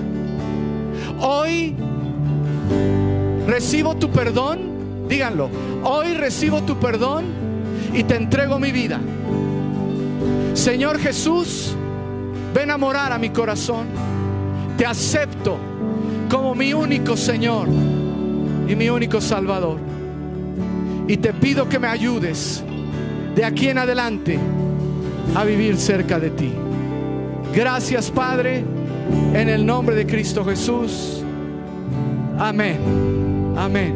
Hoy 1.19 1.75
recibo 3.47 3.95
tu 3.95 4.09
perdón, 4.09 5.07
díganlo, 5.07 5.49
hoy 5.83 6.13
recibo 6.13 6.61
tu 6.63 6.77
perdón 6.77 7.25
y 7.93 8.03
te 8.03 8.15
entrego 8.15 8.59
mi 8.59 8.71
vida. 8.71 8.99
Señor 10.53 10.99
Jesús, 10.99 11.73
ven 12.53 12.71
a 12.71 12.77
morar 12.77 13.13
a 13.13 13.17
mi 13.17 13.29
corazón. 13.29 13.87
Te 14.77 14.85
acepto 14.85 15.57
como 16.29 16.55
mi 16.55 16.73
único 16.73 17.15
Señor 17.15 17.67
y 18.67 18.75
mi 18.75 18.89
único 18.89 19.21
Salvador. 19.21 19.90
Y 21.07 21.17
te 21.17 21.33
pido 21.33 21.67
que 21.67 21.79
me 21.79 21.87
ayudes 21.87 22.63
de 23.35 23.45
aquí 23.45 23.69
en 23.69 23.77
adelante 23.77 24.39
a 25.35 25.43
vivir 25.43 25.77
cerca 25.77 26.19
de 26.19 26.29
ti. 26.29 26.51
Gracias 27.53 28.09
Padre, 28.09 28.63
en 29.33 29.49
el 29.49 29.65
nombre 29.65 29.95
de 29.95 30.05
Cristo 30.05 30.45
Jesús. 30.45 31.23
Amén. 32.37 32.77
Amén. 33.57 33.95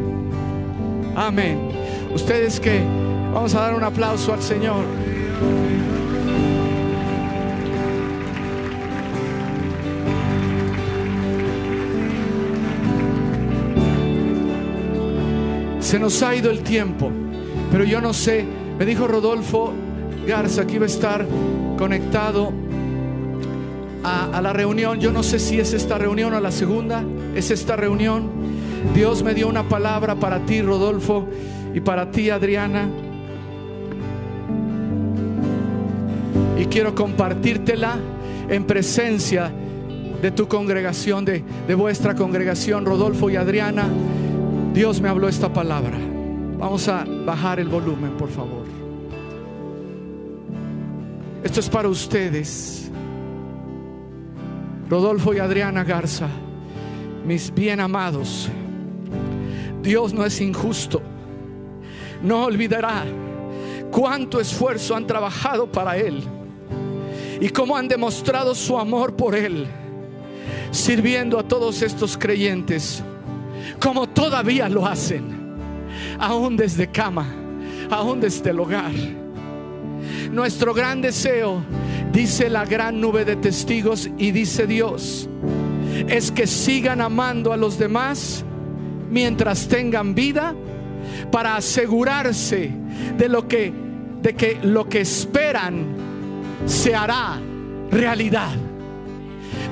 Amén. 1.16 1.58
Ustedes 2.12 2.60
que 2.60 2.80
Vamos 3.36 3.54
a 3.54 3.60
dar 3.60 3.74
un 3.74 3.84
aplauso 3.84 4.32
al 4.32 4.40
Señor. 4.40 4.82
Se 15.86 16.00
nos 16.00 16.20
ha 16.24 16.34
ido 16.34 16.50
el 16.50 16.64
tiempo, 16.64 17.12
pero 17.70 17.84
yo 17.84 18.00
no 18.00 18.12
sé, 18.12 18.44
me 18.76 18.84
dijo 18.84 19.06
Rodolfo 19.06 19.72
Garza 20.26 20.66
que 20.66 20.74
iba 20.74 20.82
a 20.82 20.88
estar 20.88 21.24
conectado 21.78 22.52
a, 24.02 24.40
la 24.42 24.52
reunión. 24.52 24.98
Yo 24.98 25.12
no 25.12 25.22
sé 25.22 25.38
si 25.38 25.60
es 25.60 25.74
esta 25.74 25.96
reunión 25.96 26.34
o 26.34 26.40
la 26.40 26.50
segunda, 26.50 27.04
es 27.36 27.52
esta 27.52 27.76
reunión. 27.76 28.28
Dios 28.96 29.22
me 29.22 29.32
dio 29.32 29.46
una 29.46 29.68
palabra 29.68 30.16
para 30.16 30.40
ti, 30.40 30.60
Rodolfo, 30.60 31.28
y 31.72 31.78
para 31.78 32.10
ti, 32.10 32.30
Adriana. 32.30 32.88
y 36.58 36.64
quiero 36.64 36.96
compartírtela 36.96 37.96
en 38.48 38.64
presencia 38.64 39.52
de 40.20 40.32
tu 40.32 40.48
congregación, 40.48 41.24
de, 41.24 41.44
vuestra 41.76 42.16
congregación, 42.16 42.84
Rodolfo 42.84 43.30
y 43.30 43.36
Adriana. 43.36 43.88
Dios 44.76 45.00
me 45.00 45.08
habló 45.08 45.26
esta 45.26 45.50
palabra. 45.50 45.98
Vamos 46.58 46.86
a 46.86 47.02
bajar 47.24 47.58
el 47.58 47.66
volumen, 47.66 48.10
por 48.18 48.28
favor. 48.28 48.66
Esto 51.42 51.60
es 51.60 51.68
para 51.70 51.88
ustedes. 51.88 52.90
Rodolfo 54.90 55.32
y 55.32 55.38
Adriana 55.38 55.82
Garza, 55.82 56.28
mis 57.24 57.50
bien 57.54 57.80
amados. 57.80 58.50
Dios 59.80 60.12
no 60.12 60.26
es 60.26 60.42
injusto. 60.42 61.00
No 62.22 62.44
olvidará 62.44 63.06
cuánto 63.90 64.40
esfuerzo 64.40 64.94
han 64.94 65.06
trabajado 65.06 65.72
para 65.72 65.96
Él 65.96 66.22
y 67.40 67.48
cómo 67.48 67.78
han 67.78 67.88
demostrado 67.88 68.54
su 68.54 68.78
amor 68.78 69.16
por 69.16 69.34
Él, 69.36 69.68
sirviendo 70.70 71.38
a 71.38 71.48
todos 71.48 71.80
estos 71.80 72.18
creyentes, 72.18 73.02
como 73.80 74.08
todavía 74.08 74.68
lo 74.68 74.86
hacen, 74.86 75.24
aún 76.18 76.56
desde 76.56 76.88
cama, 76.90 77.26
aún 77.90 78.20
desde 78.20 78.50
el 78.50 78.60
hogar. 78.60 78.92
Nuestro 80.30 80.74
gran 80.74 81.00
deseo 81.00 81.62
dice 82.12 82.50
la 82.50 82.64
gran 82.64 83.00
nube 83.00 83.24
de 83.24 83.36
testigos 83.36 84.08
y 84.18 84.30
dice 84.30 84.66
Dios, 84.66 85.28
es 86.08 86.30
que 86.30 86.46
sigan 86.46 87.00
amando 87.00 87.52
a 87.52 87.56
los 87.56 87.78
demás 87.78 88.44
mientras 89.10 89.68
tengan 89.68 90.14
vida 90.14 90.54
para 91.30 91.56
asegurarse 91.56 92.70
de 93.16 93.28
lo 93.28 93.46
que 93.46 93.72
de 94.22 94.34
que 94.34 94.58
lo 94.62 94.88
que 94.88 95.00
esperan 95.02 95.84
se 96.66 96.94
hará 96.94 97.38
realidad. 97.90 98.56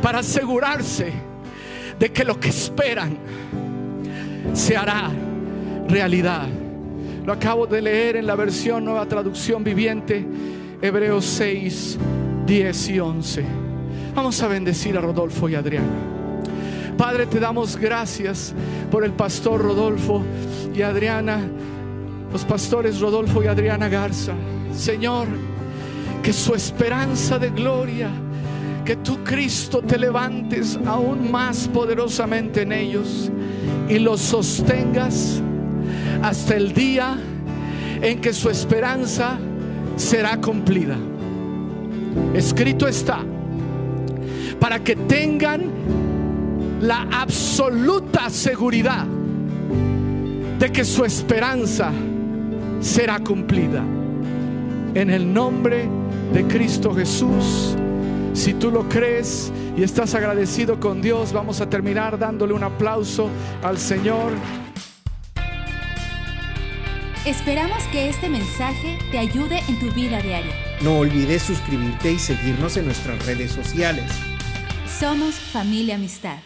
Para 0.01 0.21
asegurarse 0.21 1.13
de 1.99 2.13
que 2.13 2.25
lo 2.25 2.39
que 2.39 2.51
esperan 2.51 3.19
se 4.53 4.77
hará 4.77 5.11
realidad. 5.89 6.49
Lo 7.25 7.33
acabo 7.33 7.67
de 7.67 7.81
leer 7.81 8.17
en 8.17 8.27
la 8.27 8.37
versión 8.37 8.85
Nueva 8.85 9.07
Traducción 9.07 9.65
Viviente, 9.65 10.27
Hebreos 10.83 11.25
6, 11.25 11.99
10 12.47 12.89
y 12.91 13.01
11. 13.01 13.45
Vamos 14.15 14.43
a 14.43 14.49
bendecir 14.49 14.97
a 14.99 15.01
Rodolfo 15.01 15.49
y 15.49 15.55
Adriana. 15.55 15.89
Padre, 16.97 17.27
te 17.27 17.41
damos 17.41 17.77
gracias 17.77 18.55
por 18.91 19.05
el 19.05 19.13
pastor 19.13 19.61
Rodolfo 19.63 20.23
y 20.75 20.83
Adriana, 20.83 21.41
los 22.33 22.45
pastores 22.45 23.01
Rodolfo 23.01 23.43
y 23.43 23.47
Adriana 23.47 23.89
Garza. 23.89 24.35
Señor, 24.73 25.27
que 26.23 26.33
su 26.33 26.55
esperanza 26.55 27.39
de 27.39 27.51
gloria, 27.51 28.11
que 28.85 28.97
tú 28.97 29.25
Cristo 29.25 29.81
te 29.81 29.99
levantes 29.99 30.79
aún 30.87 31.31
más 31.31 31.69
poderosamente 31.69 32.63
en 32.63 32.73
ellos 32.73 33.31
y 33.89 33.99
los 33.99 34.20
sostengas 34.20 35.41
hasta 36.22 36.57
el 36.57 36.72
día 36.72 37.16
en 38.01 38.20
que 38.20 38.32
su 38.32 38.51
esperanza 38.51 39.39
será 39.97 40.41
cumplida. 40.41 40.97
Escrito 42.35 42.87
está, 42.87 43.20
para 44.59 44.78
que 44.78 44.97
tengan 44.97 45.62
la 46.80 47.07
absoluta 47.11 48.30
seguridad 48.30 49.07
de 50.59 50.72
que 50.72 50.85
su 50.85 51.05
esperanza 51.05 51.93
será 52.80 53.18
cumplida. 53.20 53.82
En 54.95 55.11
el 55.11 55.32
nombre 55.32 55.89
de 56.32 56.45
Cristo 56.45 56.95
Jesús, 56.95 57.76
si 58.35 58.53
tú 58.53 58.70
lo 58.70 58.89
crees 58.89 59.51
y 59.76 59.82
estás 59.82 60.14
agradecido 60.14 60.78
con 60.78 61.01
Dios, 61.01 61.32
vamos 61.32 61.61
a 61.61 61.70
terminar 61.70 62.18
dándole 62.18 62.53
un 62.53 62.62
aplauso 62.62 63.30
al 63.62 63.78
Señor. 63.78 64.32
Esperamos 67.24 67.82
que 67.85 68.11
este 68.11 68.28
mensaje 68.28 68.99
te 69.11 69.18
ayude 69.18 69.61
en 69.66 69.78
tu 69.78 69.91
vida 69.93 70.20
diaria. 70.20 70.53
No 70.82 70.99
olvides 70.99 71.43
suscribirte 71.43 72.12
y 72.12 72.18
seguirnos 72.18 72.76
en 72.76 72.85
nuestras 72.85 73.24
redes 73.24 73.51
sociales. 73.51 74.05
Somos 74.87 75.35
familia 75.37 75.95
amistad. 75.95 76.37